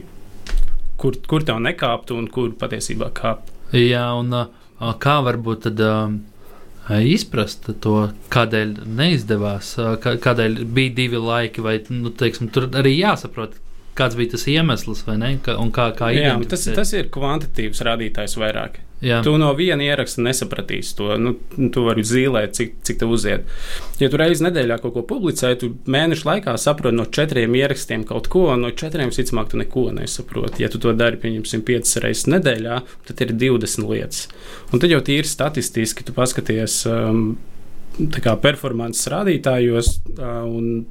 kur, 0.99 1.19
kur 1.31 1.47
tev 1.47 1.61
nekāpt 1.63 2.11
un 2.15 2.27
kur 2.31 2.51
patiesībā 2.59 3.13
kāpt. 3.15 3.53
Jā, 3.75 4.09
un 4.19 4.35
kā 5.03 5.19
varbūt 5.27 5.69
tad. 5.69 5.85
Um, 5.85 6.17
izprast 6.87 7.65
to, 7.83 7.95
kādēļ 8.31 8.69
neizdevās, 8.95 9.73
kādēļ 10.03 10.61
bija 10.71 10.93
divi 10.95 11.19
laiki, 11.19 11.63
vai 11.65 11.81
nu, 11.91 12.13
teiksim, 12.15 12.47
tur 12.53 12.69
arī 12.79 12.93
jāsaprot, 12.95 13.57
kāds 13.97 14.17
bija 14.19 14.35
tas 14.35 14.47
iemesls, 14.51 15.05
vai 15.07 15.17
ne? 15.21 15.31
Ka, 15.43 15.57
un 15.61 15.71
kā, 15.75 15.89
kā 15.97 16.11
Jā, 16.15 16.35
tas, 16.49 16.67
tas 16.77 16.93
ir 16.97 17.09
kvantitīvs 17.13 17.83
rādītājs 17.87 18.37
vairāk. 18.39 18.81
Jā. 19.01 19.19
Tu 19.21 19.29
no 19.37 19.51
viena 19.53 19.85
ieraksta 19.85 20.23
nesapratīsi 20.25 20.95
to. 20.97 21.11
Nu, 21.21 21.35
tu 21.73 21.83
vari 21.85 22.01
zīmēt, 22.07 22.55
cik, 22.57 22.71
cik 22.87 22.97
tev 23.03 23.11
uziet. 23.13 23.45
Ja 24.01 24.09
tu 24.09 24.17
reizes 24.17 24.41
nedēļā 24.45 24.79
kaut 24.81 24.95
ko 24.95 25.03
publicē, 25.05 25.51
tu 25.61 25.69
mēnešu 25.85 26.25
laikā 26.25 26.55
saproti 26.61 26.97
no 26.97 27.05
četriem 27.05 27.53
ierakstiem 27.59 28.07
kaut 28.09 28.29
ko, 28.33 28.47
no 28.57 28.71
četriem 28.73 29.13
visticamāk, 29.13 29.51
tu 29.51 29.61
neko 29.61 29.91
nesaproti. 29.99 30.63
Ja 30.65 30.71
tu 30.73 30.81
to 30.81 30.95
dari, 30.97 31.21
pieņemsim, 31.21 31.61
piecas 31.67 31.99
reizes 32.01 32.25
nedēļā, 32.33 32.79
tad 33.11 33.21
ir 33.27 33.35
20 33.37 33.85
lietas. 33.85 34.25
Un 34.71 34.81
tad 34.81 34.89
jau 34.93 35.03
tīri 35.05 35.29
statistiski 35.29 36.07
tu 36.07 36.17
paskaties. 36.17 36.81
Um, 36.89 37.29
kā 37.97 38.33
performances 38.41 39.09
rādītājos, 39.13 39.93
uh, 40.17 40.41
un 40.45 40.85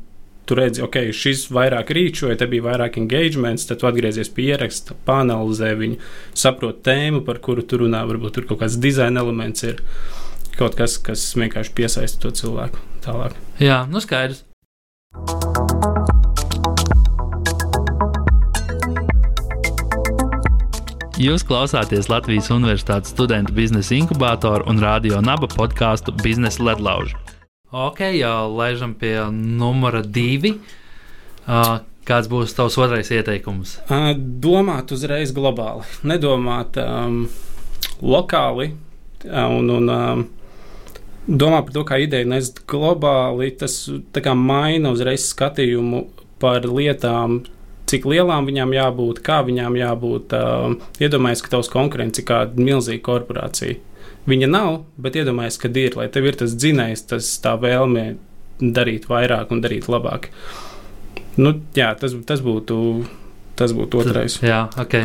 tu 0.47 0.57
redzi, 0.59 0.83
ok, 0.87 0.99
šis 1.17 1.47
vairāk 1.55 1.91
rīčoja, 1.97 2.39
te 2.39 2.47
bija 2.51 2.65
vairāk 2.69 3.01
engagements, 3.01 3.67
tad 3.69 3.83
tu 3.83 3.89
atgriezies 3.91 4.31
pie 4.33 4.53
ieraksta, 4.53 4.97
panalizē 5.09 5.73
viņu, 5.79 5.99
saproti 6.39 6.85
tēmu, 6.87 7.25
par 7.27 7.43
kuru 7.43 7.67
tu 7.67 7.83
runā, 7.83 8.05
varbūt 8.07 8.39
tur 8.39 8.49
kaut 8.51 8.63
kāds 8.63 8.79
dizaina 8.83 9.25
elements 9.25 9.67
ir. 9.67 9.83
Kaut 10.57 10.73
kas, 10.79 10.97
kas 11.05 11.27
vienkārši 11.37 11.75
piesaista 11.77 12.23
to 12.23 12.31
cilvēku 12.33 12.81
tālāk. 13.05 13.37
Jā, 13.61 13.83
nu 13.93 14.01
skaidrs. 14.01 14.47
Jūs 21.21 21.45
klausāties 21.49 22.11
Latvijas 22.13 22.51
Universitātes 22.53 23.13
studentu 23.15 23.55
biznesa 23.57 23.97
inkubātoru 23.97 24.69
un 24.69 24.81
radio 24.85 25.23
naba 25.25 25.49
podkāstu 25.49 26.13
Biznesa 26.21 26.65
ledlaužu. 26.71 27.26
Ok, 27.75 27.99
jau 28.15 28.55
laižam 28.55 28.95
pie 28.95 29.17
numura 29.35 29.99
divi. 30.07 30.53
Uh, 31.47 31.81
kāds 32.07 32.29
būs 32.31 32.55
tavs 32.55 32.77
otrais 32.79 33.11
ieteikums? 33.11 33.81
Uh, 33.91 34.13
domāt 34.15 34.93
uzreiz 34.95 35.33
globāli, 35.35 35.83
nedomāt 36.07 36.79
um, 36.79 37.25
lokāli 37.99 38.71
un, 39.27 39.67
un 39.67 39.91
um, 39.91 40.23
domāt 41.27 41.67
par 41.67 41.75
to, 41.75 41.83
kā 41.89 41.99
ideja 42.05 42.29
nest 42.31 42.63
globāli. 42.71 43.51
Tas 43.59 43.81
maina 44.39 44.95
uzreiz 44.95 45.27
skatījumu 45.33 46.05
par 46.39 46.69
lietām, 46.71 47.41
cik 47.91 48.07
lielām 48.07 48.47
viņām 48.47 48.79
jābūt, 48.79 49.25
kā 49.27 49.41
viņām 49.47 49.75
jābūt. 49.83 50.39
Um, 50.39 50.79
iedomājieties, 51.03 51.43
ka 51.43 51.57
tavs 51.59 51.73
konkurents 51.75 52.23
ir 52.23 52.31
kāda 52.31 52.63
milzīga 52.63 53.03
korporācija. 53.11 53.83
Viņa 54.27 54.49
nav, 54.51 54.81
bet 54.99 55.19
iedomājieties, 55.21 55.59
ka 55.63 55.71
ir, 55.79 55.99
lai 55.99 56.09
tev 56.13 56.27
ir 56.27 56.39
tas 56.41 56.55
dzinējs, 56.59 57.05
tas 57.13 57.29
tā 57.43 57.55
vēlme 57.63 58.17
darīt 58.61 59.07
vairāk 59.11 59.53
un 59.55 59.61
darīt 59.63 59.87
labāk. 59.93 60.31
Nu, 61.37 61.53
jā, 61.77 61.93
tas, 62.01 62.17
tas, 62.27 62.41
būtu, 62.43 62.79
tas 63.59 63.75
būtu 63.77 64.01
otrais. 64.03 64.39
Jā, 64.43 64.65
ok. 64.81 64.97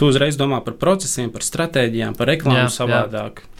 Tu 0.00 0.08
uzreiz 0.10 0.36
domā 0.40 0.60
par 0.64 0.76
procesiem, 0.80 1.30
par 1.32 1.44
stratēģijām, 1.46 2.16
par 2.18 2.32
reklāmu 2.32 2.66
jā, 2.66 2.72
savādāk. 2.74 3.44
Jā. 3.44 3.50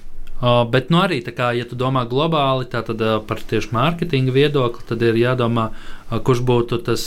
Uh, 0.41 0.63
bet 0.73 0.89
nu, 0.89 1.03
arī, 1.05 1.21
kā, 1.37 1.51
ja 1.53 1.67
tu 1.69 1.77
domā 1.77 2.07
globāli, 2.09 2.65
tad 2.73 2.89
uh, 2.97 3.19
par 3.25 3.43
tieši 3.45 3.75
mārketinga 3.77 4.33
viedokli, 4.33 4.87
tad 4.89 5.05
ir 5.05 5.19
jādomā, 5.21 5.69
uh, 5.73 6.17
kurš 6.25 6.41
būtu 6.49 6.81
tas 6.87 7.05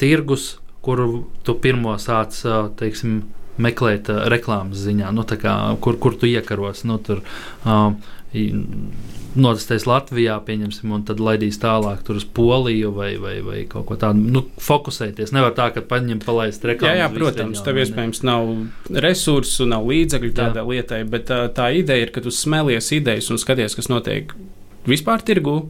tirgus, 0.00 0.52
kuru 0.80 1.26
tu 1.44 1.56
pirmo 1.60 1.96
sāc, 2.00 2.38
teiksim, 2.80 3.24
meklēt 3.60 4.10
uh, 4.12 4.24
reklāmas 4.32 4.82
ziņā, 4.86 5.12
nu, 5.16 5.26
kā, 5.28 5.56
kur, 5.84 6.00
kur 6.02 6.16
tu 6.18 6.30
iekaros. 6.30 6.84
Nu, 6.88 6.98
tur, 7.04 7.22
uh, 7.64 7.92
Notestēs 9.30 9.84
Latvijā, 9.86 10.36
pieņemsim, 10.42 10.90
un 10.94 11.02
tad 11.06 11.20
laidīs 11.22 11.58
tālāk 11.62 12.06
uz 12.10 12.24
Poliju 12.34 12.90
vai, 12.94 13.12
vai, 13.22 13.36
vai 13.46 13.60
kaut 13.70 13.86
ko 13.86 13.98
tādu. 13.98 14.22
Nu, 14.34 14.42
fokusēties. 14.62 15.30
Nevar 15.34 15.54
tā, 15.54 15.68
ka 15.74 15.82
paņemt, 15.86 16.26
palaist 16.26 16.66
reklāmu. 16.66 16.98
Jā, 16.98 17.04
jā 17.04 17.10
protams, 17.14 17.62
tev 17.66 17.78
iespējams 17.82 18.24
nav 18.26 18.50
resursu, 19.06 19.68
nav 19.70 19.86
līdzekļu 19.86 20.32
tādai 20.34 20.66
lietai, 20.66 21.04
bet 21.10 21.28
tā, 21.30 21.44
tā 21.54 21.70
ideja 21.78 22.08
ir, 22.08 22.14
ka 22.14 22.22
tu 22.24 22.34
smelies 22.34 22.90
idejas 22.96 23.30
un 23.30 23.38
skaties, 23.42 23.78
kas 23.78 23.90
notiek 23.92 24.34
vispār 24.90 25.22
tirgū. 25.26 25.60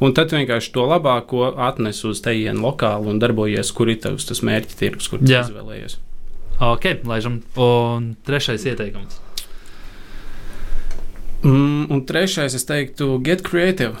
Un 0.00 0.14
tad 0.16 0.32
vienkārši 0.32 0.72
to 0.72 0.86
labāko 0.88 1.50
atnes 1.60 1.98
uz 2.08 2.22
tejienu 2.24 2.64
lokāli 2.64 3.12
un 3.12 3.18
darbojies, 3.20 3.72
kur 3.76 3.92
ir 3.92 4.00
tavs 4.00 4.28
tas 4.28 4.40
mērķa 4.44 4.78
tirgus, 4.80 5.08
kur 5.12 5.20
tu 5.20 5.28
izvēlējies. 5.28 6.00
Ok, 6.60 6.84
laižam. 7.08 7.40
Un 7.56 8.14
trešais 8.26 8.66
ieteikums. 8.68 9.16
Mm, 11.40 11.86
un 11.88 12.02
trešais, 12.04 12.54
es 12.54 12.66
teiktu, 12.68 13.14
get 13.24 13.40
creative. 13.46 13.96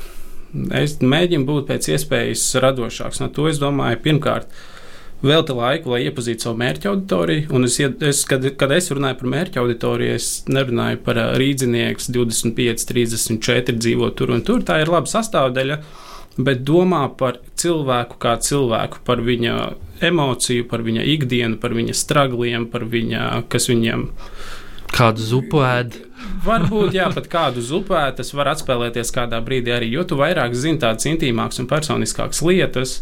Es 0.76 0.98
mēģinu 1.00 1.46
būt 1.48 1.70
pēc 1.70 1.88
iespējas 1.94 2.42
radošāks. 2.60 3.22
No 3.22 3.30
to 3.32 3.48
es 3.48 3.60
domāju, 3.62 4.02
pirmkārt, 4.04 4.52
velta 5.24 5.56
laiku, 5.56 5.94
lai 5.94 6.02
iepazītu 6.04 6.44
savu 6.44 6.60
mērķa 6.60 6.92
auditoriju. 6.92 7.48
Un 7.56 7.64
es, 7.64 7.78
es, 7.80 8.22
kad, 8.28 8.44
kad 8.60 8.76
es 8.76 8.92
runāju 8.92 9.22
par 9.22 9.32
mērķa 9.38 9.64
auditoriju, 9.64 10.20
es 10.20 10.30
nerunāju 10.52 11.00
par 11.06 11.24
rīznieks 11.40 12.12
25, 12.12 12.88
34 12.92 13.78
dzīvo 13.80 14.12
tur 14.18 14.34
un 14.36 14.44
tur. 14.44 14.60
Tā 14.68 14.82
ir 14.82 14.92
laba 14.92 15.08
sastāvdaļa. 15.08 15.80
Bet 16.40 16.60
domā 16.68 17.06
par 17.16 17.40
cilvēku 17.58 18.20
kā 18.20 18.36
cilvēku, 18.44 19.00
par 19.08 19.24
viņa 19.24 19.54
emociju, 20.06 20.66
par 20.70 20.84
viņa 20.86 21.04
ikdienu, 21.16 21.60
par 21.60 21.76
viņa 21.76 21.94
stragliem, 21.96 22.66
par 22.72 22.86
viņa, 22.88 23.26
kas 23.52 23.68
viņam 23.70 24.08
Kādu 24.90 25.22
zupu 25.22 25.62
ēd? 25.62 25.94
Varbūt, 26.44 26.94
jā, 26.96 27.06
pat 27.14 27.28
kādu 27.30 27.62
zupu 27.64 27.94
ēd, 27.96 28.18
tas 28.18 28.32
var 28.34 28.50
atspēlēties 28.52 29.12
kādā 29.14 29.38
brīdī 29.44 29.72
arī, 29.76 29.90
jo 29.94 30.04
tu 30.08 30.18
vairāk 30.18 30.54
zini 30.58 30.80
tādas 30.82 31.06
intīmākas 31.08 31.62
un 31.62 31.68
personiskākas 31.70 32.42
lietas, 32.44 32.96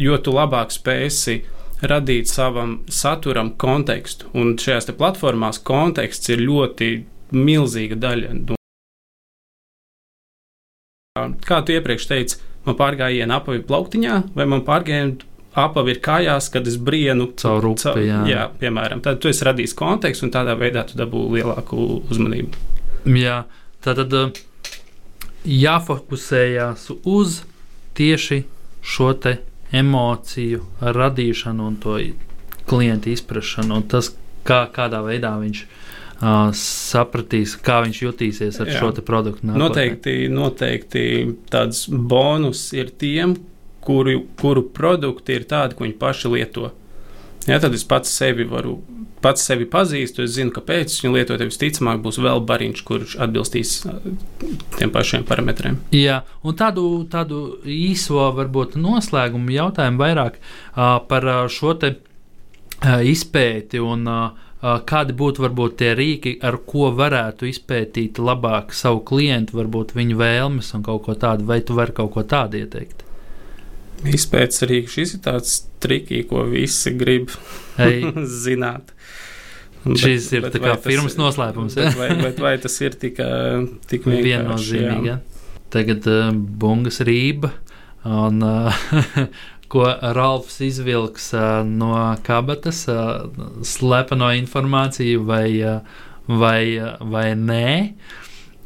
jo 0.00 0.18
tu 0.20 0.34
labāk 0.34 0.74
spēsi 0.74 1.40
radīt 1.84 2.30
savam 2.30 2.78
saturam 2.92 3.54
kontekstu. 3.60 4.30
Un 4.36 4.54
šajās 4.60 4.92
platformās 4.98 5.60
konteksts 5.64 6.32
ir 6.32 6.44
ļoti 6.44 6.90
milzīga 7.34 7.98
daļa. 8.04 8.58
Kā 11.46 11.60
tu 11.64 11.74
iepriekš 11.74 12.08
teici, 12.10 12.40
man 12.66 12.76
pārgājiena 12.78 13.40
apavi 13.40 13.62
plauktiņā, 13.66 14.20
vai 14.36 14.48
man 14.50 14.64
pārgājiena 14.66 15.33
apavi 15.54 15.94
ir 15.94 16.00
kājās, 16.04 16.50
kad 16.52 16.66
es 16.68 16.76
brienu 16.80 17.30
caur 17.38 17.70
upi. 17.70 17.82
Caur, 17.86 18.00
jā. 18.02 18.20
jā, 18.30 18.46
piemēram, 18.60 19.02
tad 19.04 19.20
tu 19.22 19.30
esi 19.30 19.46
radījis 19.46 19.76
kontekstu 19.78 20.28
un 20.28 20.34
tādā 20.34 20.56
veidā 20.58 20.84
tu 20.88 20.98
dabū 20.98 21.26
lielāku 21.36 21.78
uzmanību. 22.10 22.64
Jā, 23.14 23.42
tā 23.84 23.94
tad 23.98 24.14
eh, 24.18 24.42
jāfokusējās 25.44 26.88
uz 27.04 27.42
tieši 27.94 28.42
šo 28.84 29.12
te 29.20 29.38
emociju 29.74 30.64
radīšanu 30.80 31.70
un 31.70 31.78
to 31.82 31.98
klientu 32.68 33.12
izpratšanu 33.12 33.80
un 33.80 33.88
tas, 33.90 34.10
kā, 34.46 34.64
kādā 34.72 35.00
veidā 35.04 35.34
viņš 35.40 35.62
uh, 35.64 36.50
sapratīs, 36.56 37.56
kā 37.64 37.80
viņš 37.84 38.00
jutīsies 38.04 38.60
ar 38.62 38.70
Jā. 38.70 38.80
šo 38.80 38.92
produktu. 39.04 39.46
Nākotnē. 39.48 39.60
Noteikti, 39.60 40.14
noteikti 40.32 41.04
tāds 41.52 41.86
bonus 41.88 42.66
ir 42.76 42.92
tiem, 43.00 43.36
kuru, 43.84 44.22
kuru 44.40 44.64
produkti 44.74 45.38
ir 45.38 45.46
tādi, 45.50 45.76
ko 45.76 45.86
viņi 45.86 46.00
paši 46.00 46.32
lieto. 46.32 46.72
Ja, 47.44 47.58
tad 47.60 47.74
es 47.76 47.84
pats 47.84 48.08
sevi 48.08 48.46
varu, 48.48 48.78
pats 49.24 49.44
sevi 49.44 49.66
pazīstu, 49.68 50.24
es 50.24 50.32
zinu, 50.38 50.52
kāpēc 50.54 50.94
viņi 51.02 51.12
lieto, 51.12 51.36
tad 51.36 51.50
visticamāk 51.50 52.00
būs 52.04 52.18
vēl 52.24 52.40
bariņš, 52.48 52.80
kurš 52.88 53.16
atbilstīs 53.24 53.74
tiem 54.78 54.92
pašiem 54.94 55.26
parametriem. 55.28 55.76
Jā, 55.92 56.22
un 56.44 56.56
tādu, 56.56 56.86
tādu 57.12 57.42
īso, 57.68 58.22
varbūt 58.38 58.78
noslēgumu 58.80 59.52
jautājumu 59.58 60.00
vairāk 60.00 60.40
uh, 60.40 60.96
par 61.10 61.28
uh, 61.28 61.44
šo 61.52 61.76
te 61.82 61.94
uh, 61.98 63.04
izpēti 63.04 63.82
un 63.84 64.08
uh, 64.08 64.44
kādi 64.88 65.12
būtu 65.12 65.44
varbūt 65.44 65.76
tie 65.82 65.92
rīki, 65.98 66.38
ar 66.40 66.62
ko 66.64 66.88
varētu 66.96 67.48
izpētīt 67.50 68.20
labāk 68.24 68.72
savu 68.72 69.04
klientu, 69.04 69.58
varbūt 69.60 69.92
viņu 69.98 70.16
vēlmes 70.16 70.72
un 70.78 70.84
kaut 70.86 71.04
ko 71.04 71.16
tādu, 71.20 71.44
vai 71.44 71.60
tu 71.60 71.76
vari 71.76 71.92
kaut 71.92 72.14
ko 72.16 72.24
tādu 72.24 72.62
ieteikt? 72.62 73.04
Izpētes 74.04 74.64
arī 74.66 74.82
šis 74.90 75.16
ir 75.16 75.22
tāds 75.24 75.62
trikī, 75.80 76.24
ko 76.28 76.44
visi 76.50 76.92
grib 76.98 77.32
zināt. 78.44 78.92
Bet, 79.84 80.00
Šis 80.00 80.30
ir 80.32 80.46
bet, 80.46 80.56
kā 80.64 80.76
firmas 80.80 81.18
noslēpums. 81.20 81.76
Bet, 81.76 81.96
vai, 81.98 82.08
bet 82.16 82.40
vai 82.40 82.54
tas 82.60 82.76
ir 82.80 82.96
tik, 83.00 83.20
tik 83.90 84.06
viennozīmīgi? 84.08 85.10
Ja? 85.10 85.18
Tagad 85.74 86.06
uh, 86.08 86.30
bungas 86.32 87.02
rība 87.04 87.50
un 88.04 88.44
uh, 88.44 88.84
ko 89.72 89.88
Ralfs 90.16 90.60
izvilks 90.64 91.32
uh, 91.36 91.64
no 91.66 91.92
kabatas, 92.24 92.84
uh, 92.88 93.26
slepeno 93.64 94.30
informāciju 94.38 95.24
vai, 95.28 95.48
uh, 95.64 96.06
vai, 96.28 96.62
uh, 96.78 96.96
vai 97.00 97.26
nē. 97.36 97.68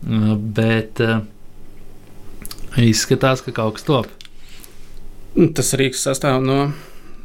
Uh, 0.07 0.35
bet 0.37 1.03
uh, 1.03 1.23
izskatās, 2.79 3.43
ka 3.43 3.55
kaut 3.57 3.79
kas 3.79 3.89
top. 3.89 4.18
Tas 5.39 5.69
rīks 5.79 6.01
sastāv 6.03 6.41
no 6.43 6.59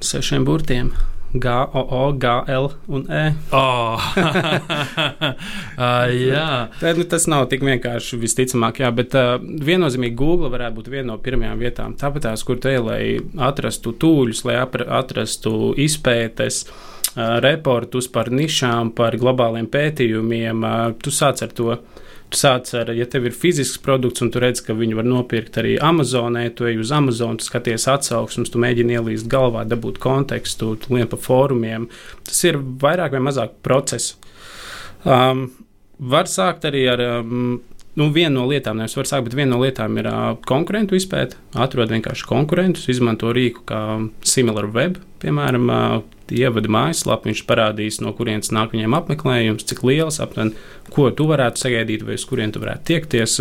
sešiem 0.06 0.44
burtiem. 0.46 0.92
G, 1.34 1.50
O, 1.50 1.82
O, 1.82 2.12
G, 2.14 2.30
L 2.54 2.68
un 2.94 3.08
E. 3.10 3.24
Oh. 3.58 3.98
uh, 5.82 6.06
jā, 6.34 6.50
Tad, 6.78 7.00
nu, 7.00 7.08
tas 7.10 7.26
nav 7.26 7.48
tik 7.50 7.66
vienkārši 7.66 8.20
visticamāk, 8.22 8.84
jā, 8.84 8.92
bet 8.94 9.18
uh, 9.18 9.40
viennozīmīgi 9.42 10.14
Google 10.20 10.54
varētu 10.54 10.78
būt 10.78 10.92
viena 10.94 11.08
no 11.10 11.18
pirmajām 11.26 11.58
vietām. 11.66 11.98
Tāpat 11.98 12.28
tās, 12.28 12.46
kur 12.46 12.62
te, 12.62 12.76
lai 12.78 13.18
atrastu 13.50 13.96
tūļus, 13.98 14.46
lai 14.46 14.62
atrastu 14.62 15.74
izpētes. 15.82 16.68
Uh, 16.70 16.93
reportus 17.16 18.08
par 18.10 18.32
nišām, 18.34 18.94
par 18.98 19.18
globāliem 19.22 19.68
pētījumiem. 19.72 20.64
Uh, 20.64 20.96
tu 21.02 21.14
sāc 21.14 21.44
ar 21.46 21.54
to 21.54 21.78
tu 22.34 22.40
sāc 22.42 22.70
ar, 22.78 22.90
ja 22.98 23.06
tev 23.10 23.28
ir 23.30 23.36
fizisks 23.38 23.80
produkts 23.84 24.24
un 24.26 24.32
tu 24.34 24.42
redz, 24.42 24.64
ka 24.66 24.76
viņu 24.78 24.98
var 24.98 25.08
nopirkt 25.08 25.60
arī 25.62 25.76
Amazonē, 25.78 26.48
tu 26.58 26.68
ej 26.70 26.80
uz 26.82 26.94
Amazon, 26.96 27.38
tu 27.38 27.46
skaties 27.46 27.86
atsauksmes, 27.92 28.50
tu 28.50 28.62
mēģini 28.62 28.98
ielīst 28.98 29.30
galvā, 29.32 29.66
dabūt 29.70 30.00
kontekstu, 30.04 30.74
tu 30.82 30.96
lien 30.96 31.10
pa 31.10 31.20
fórumiem. 31.22 31.86
Tas 32.26 32.42
ir 32.50 32.58
vairāk 32.58 33.14
vai 33.18 33.22
mazāk 33.30 33.60
process. 33.66 34.16
Um, 35.04 35.52
var 36.00 36.30
sākt 36.32 36.66
arī 36.68 36.88
ar 36.92 37.04
um, 37.22 37.62
nu, 38.00 38.10
viena 38.14 38.34
no 38.40 38.48
lietām, 38.50 38.80
nevis 38.80 38.96
var 38.98 39.10
sākt, 39.10 39.28
bet 39.28 39.38
viena 39.38 39.54
no 39.54 39.62
lietām 39.62 39.98
ir 40.02 40.10
uh, 40.10 40.24
konkurentu 40.50 40.98
izpēte. 40.98 41.38
Atrod 41.54 41.94
vienkārši 41.94 42.28
konkurentus, 42.30 42.90
izmanto 42.92 43.34
rīku 43.36 43.66
kā 43.70 43.84
SimilarWeb, 44.26 45.00
piemēram, 45.24 45.70
uh, 45.70 45.96
ievada 46.34 46.72
mājaslapu, 46.72 47.30
viņš 47.30 47.46
parādīs, 47.50 48.02
no 48.02 48.14
kurienes 48.18 48.54
nāk 48.56 48.74
viņiem 48.74 48.98
apmeklējums, 48.98 49.66
cik 49.70 49.84
liels 49.86 50.22
aptuveni, 50.24 50.56
ko 50.94 51.10
tu 51.14 51.28
varētu 51.30 51.66
sagaidīt, 51.66 52.06
vai 52.08 52.18
uz 52.18 52.26
kurien 52.30 52.54
tu 52.54 52.64
varētu 52.64 52.88
tiekties. 52.90 53.40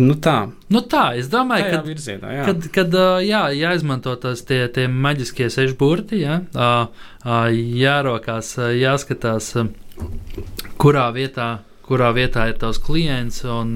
Nu 0.00 0.14
tā. 0.22 0.36
Nu 0.70 0.84
tā, 0.86 1.16
es 1.18 1.26
domāju, 1.32 1.66
ka 1.72 1.80
virzienā, 1.82 2.28
jā. 2.30 2.44
kad, 2.46 2.68
kad 2.76 2.92
jā, 3.26 3.40
jāizmanto 3.58 4.14
tās 4.22 4.44
tie, 4.46 4.62
tie 4.70 4.86
maģiskie 4.86 5.48
seši 5.50 5.74
burti, 5.80 6.20
jā, 6.22 6.36
jārokās, 7.26 8.52
jāskatās, 8.78 9.50
kurā 10.80 11.08
vietā 11.16 11.50
kurā 11.90 12.12
vietā 12.14 12.46
ir 12.50 12.58
tavs 12.60 12.78
klients, 12.82 13.42
un, 13.50 13.74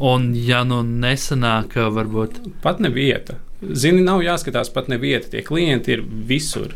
un 0.00 0.28
ja 0.36 0.62
nu 0.64 0.80
nesanāk, 0.86 1.76
varbūt. 1.98 2.40
Pat 2.64 2.80
ne 2.80 2.92
vieta. 2.92 3.36
Zini, 3.62 4.02
nav 4.02 4.24
jāskatās 4.24 4.72
pat 4.74 4.88
ne 4.90 4.98
vieta. 4.98 5.28
Tie 5.30 5.44
klienti 5.46 5.94
ir 5.94 6.02
visur 6.02 6.72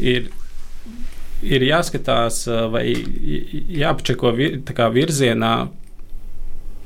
ir, 0.00 0.30
ir 1.44 1.66
jāskatās 1.66 2.46
vai 2.72 2.86
jāpačeko 3.82 4.32
vir, 4.38 4.60
virzienā, 4.94 5.54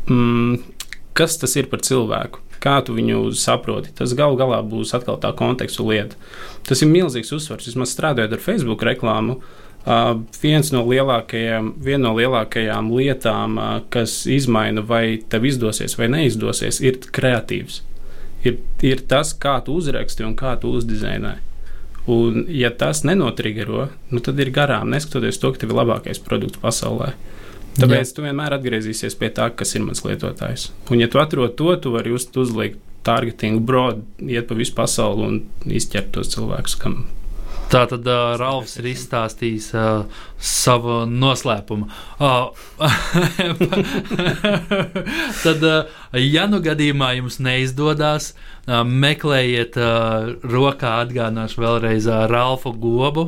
mm, 0.08 0.56
kas 1.18 1.38
tas 1.38 1.54
ir 1.60 1.70
par 1.70 1.84
cilvēku. 1.86 2.42
Kā 2.62 2.76
tu 2.86 2.94
viņu 2.94 3.32
saproti? 3.34 3.90
Tas 3.98 4.14
galu 4.14 4.36
galā 4.38 4.60
būs 4.62 4.94
atkal 4.94 5.16
tā 5.22 5.32
kontekstu 5.34 5.86
lieta. 5.88 6.18
Tas 6.66 6.82
ir 6.82 6.90
milzīgs 6.90 7.32
uzsvars. 7.34 7.66
Vismaz 7.66 7.90
strādājot 7.90 8.36
ar 8.36 8.42
Facebook 8.42 8.84
reklāmu, 8.86 9.40
uh, 9.40 9.62
viens 10.42 10.72
no 10.74 10.84
lielākajām, 10.86 11.72
viena 11.82 12.08
no 12.08 12.12
lielākajām 12.18 12.90
lietām, 12.94 13.56
uh, 13.58 13.78
kas 13.90 14.22
izmaina, 14.30 14.84
vai 14.86 15.18
tev 15.28 15.46
izdosies 15.48 15.96
vai 15.98 16.10
neizdosies, 16.12 16.80
ir 16.84 17.00
kreatīvs. 17.10 17.80
Ir, 18.46 18.58
ir 18.82 19.02
tas, 19.10 19.32
kā 19.38 19.56
tu 19.64 19.76
uzraksti 19.78 20.26
un 20.26 20.36
kā 20.38 20.54
tu 20.62 20.72
uzdizainē. 20.74 21.36
Un, 22.10 22.44
ja 22.50 22.72
tas 22.74 23.04
nenotrigero, 23.06 23.88
nu, 24.10 24.22
tad 24.22 24.40
ir 24.42 24.50
garām, 24.54 24.90
neskatoties 24.90 25.38
to, 25.38 25.52
ka 25.54 25.62
tev 25.62 25.70
ir 25.70 25.78
labākais 25.78 26.18
produkts 26.22 26.58
pasaulē. 26.62 27.12
Tāpēc 27.78 28.02
Jā. 28.02 28.14
tu 28.16 28.24
vienmēr 28.26 28.56
atgriezīsies 28.58 29.14
pie 29.16 29.30
tā, 29.32 29.46
kas 29.56 29.76
ir 29.78 29.84
mans 29.86 30.02
lietotājs. 30.04 30.72
Un, 30.90 30.98
ja 31.00 31.08
tu 31.08 31.22
atrod 31.22 31.54
to, 31.56 31.70
tu 31.80 31.94
vari 31.94 32.12
uz, 32.12 32.26
uzlikt 32.36 32.82
targeting 33.06 33.62
broad, 33.66 34.02
iet 34.22 34.50
pa 34.50 34.58
visu 34.58 34.74
pasauli 34.76 35.26
un 35.26 35.38
izķert 35.78 36.12
tos 36.14 36.34
cilvēkus, 36.34 36.76
kam 36.82 37.04
Tā 37.72 37.86
tad 37.88 38.04
uh, 38.04 38.34
Ralfs 38.36 38.74
ir 38.76 38.84
izstāstījis 38.90 39.70
uh, 39.72 40.04
savu 40.36 41.06
noslēpumu. 41.08 41.86
Uh, 42.20 42.52
tad, 45.44 45.64
uh, 45.64 45.88
ja 46.20 46.44
nu 46.52 46.60
gadījumā 46.64 47.14
jums 47.16 47.40
neizdodas, 47.40 48.34
uh, 48.66 48.82
meklējiet 48.84 49.78
uh, 49.80 50.34
rokā, 50.44 50.98
atgādināšu 51.06 51.64
vēlreiz 51.64 52.04
uh, 52.10 52.26
Ralfu 52.28 52.74
Gobu. 52.76 53.24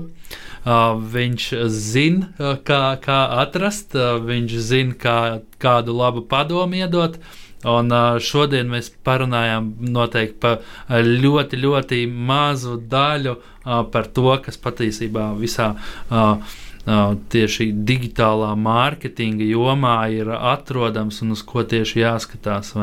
Uh, 0.64 0.96
viņš 1.14 1.48
zina, 1.72 2.28
uh, 2.36 2.60
kā, 2.68 2.98
kā 3.00 3.22
atrast, 3.40 3.96
uh, 3.96 4.20
viņš 4.20 4.60
zina, 4.60 4.92
kā, 5.00 5.18
kādu 5.60 5.96
labu 5.96 6.20
padomu 6.28 6.84
iedot. 6.84 7.16
Uh, 7.16 7.43
Un 7.64 7.92
šodien 8.20 8.68
mēs 8.72 8.90
parunājām 9.06 9.70
noteikti 9.94 10.36
par 10.42 11.04
ļoti, 11.04 11.60
ļoti 11.62 12.02
mazu 12.10 12.76
daļu 12.90 13.38
par 13.64 14.10
to, 14.12 14.28
kas 14.44 14.60
patiesībā 14.60 15.30
visā 15.38 15.72
tieši 17.32 17.70
digitālā 17.88 18.50
mārketinga 18.60 19.46
jomā 19.48 19.96
ir 20.12 20.28
atrodams 20.34 21.22
un 21.24 21.32
uz 21.32 21.42
ko 21.46 21.64
tieši 21.64 22.02
jāskatās. 22.02 22.74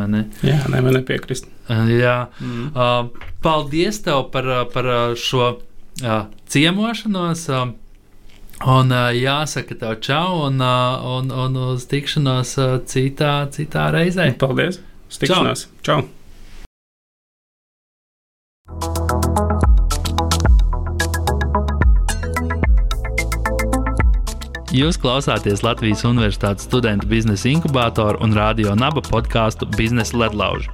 Jā, 0.41 0.63
nevar 0.73 0.97
nepiekrist. 0.97 1.45
Jā. 1.69 2.15
Mm. 2.41 3.11
Paldies 3.45 4.01
tev 4.05 4.31
par, 4.33 4.49
par 4.73 4.89
šo 5.19 5.53
ciemošanos. 6.49 7.45
Un 8.61 8.93
jāsaka 9.17 9.77
tev 9.79 9.97
čau 10.05 10.45
un, 10.45 10.61
un, 10.61 11.31
un 11.33 11.59
uz 11.71 11.87
tikšanos 11.89 12.55
citā, 12.85 13.35
citā 13.49 13.89
reizē. 13.95 14.31
Paldies! 14.37 14.81
Uz 15.09 15.21
tikšanos! 15.23 15.67
Čau! 15.81 16.01
čau. 16.01 16.09
Jūs 24.71 24.95
klausāties 24.95 25.65
Latvijas 25.65 26.05
Universitātes 26.07 26.63
studentu 26.69 27.09
biznesa 27.11 27.49
inkubātoru 27.51 28.21
un 28.23 28.31
radio 28.31 28.71
naba 28.71 29.03
podkāstu 29.03 29.67
Biznesa 29.75 30.15
ledlaužu. 30.15 30.71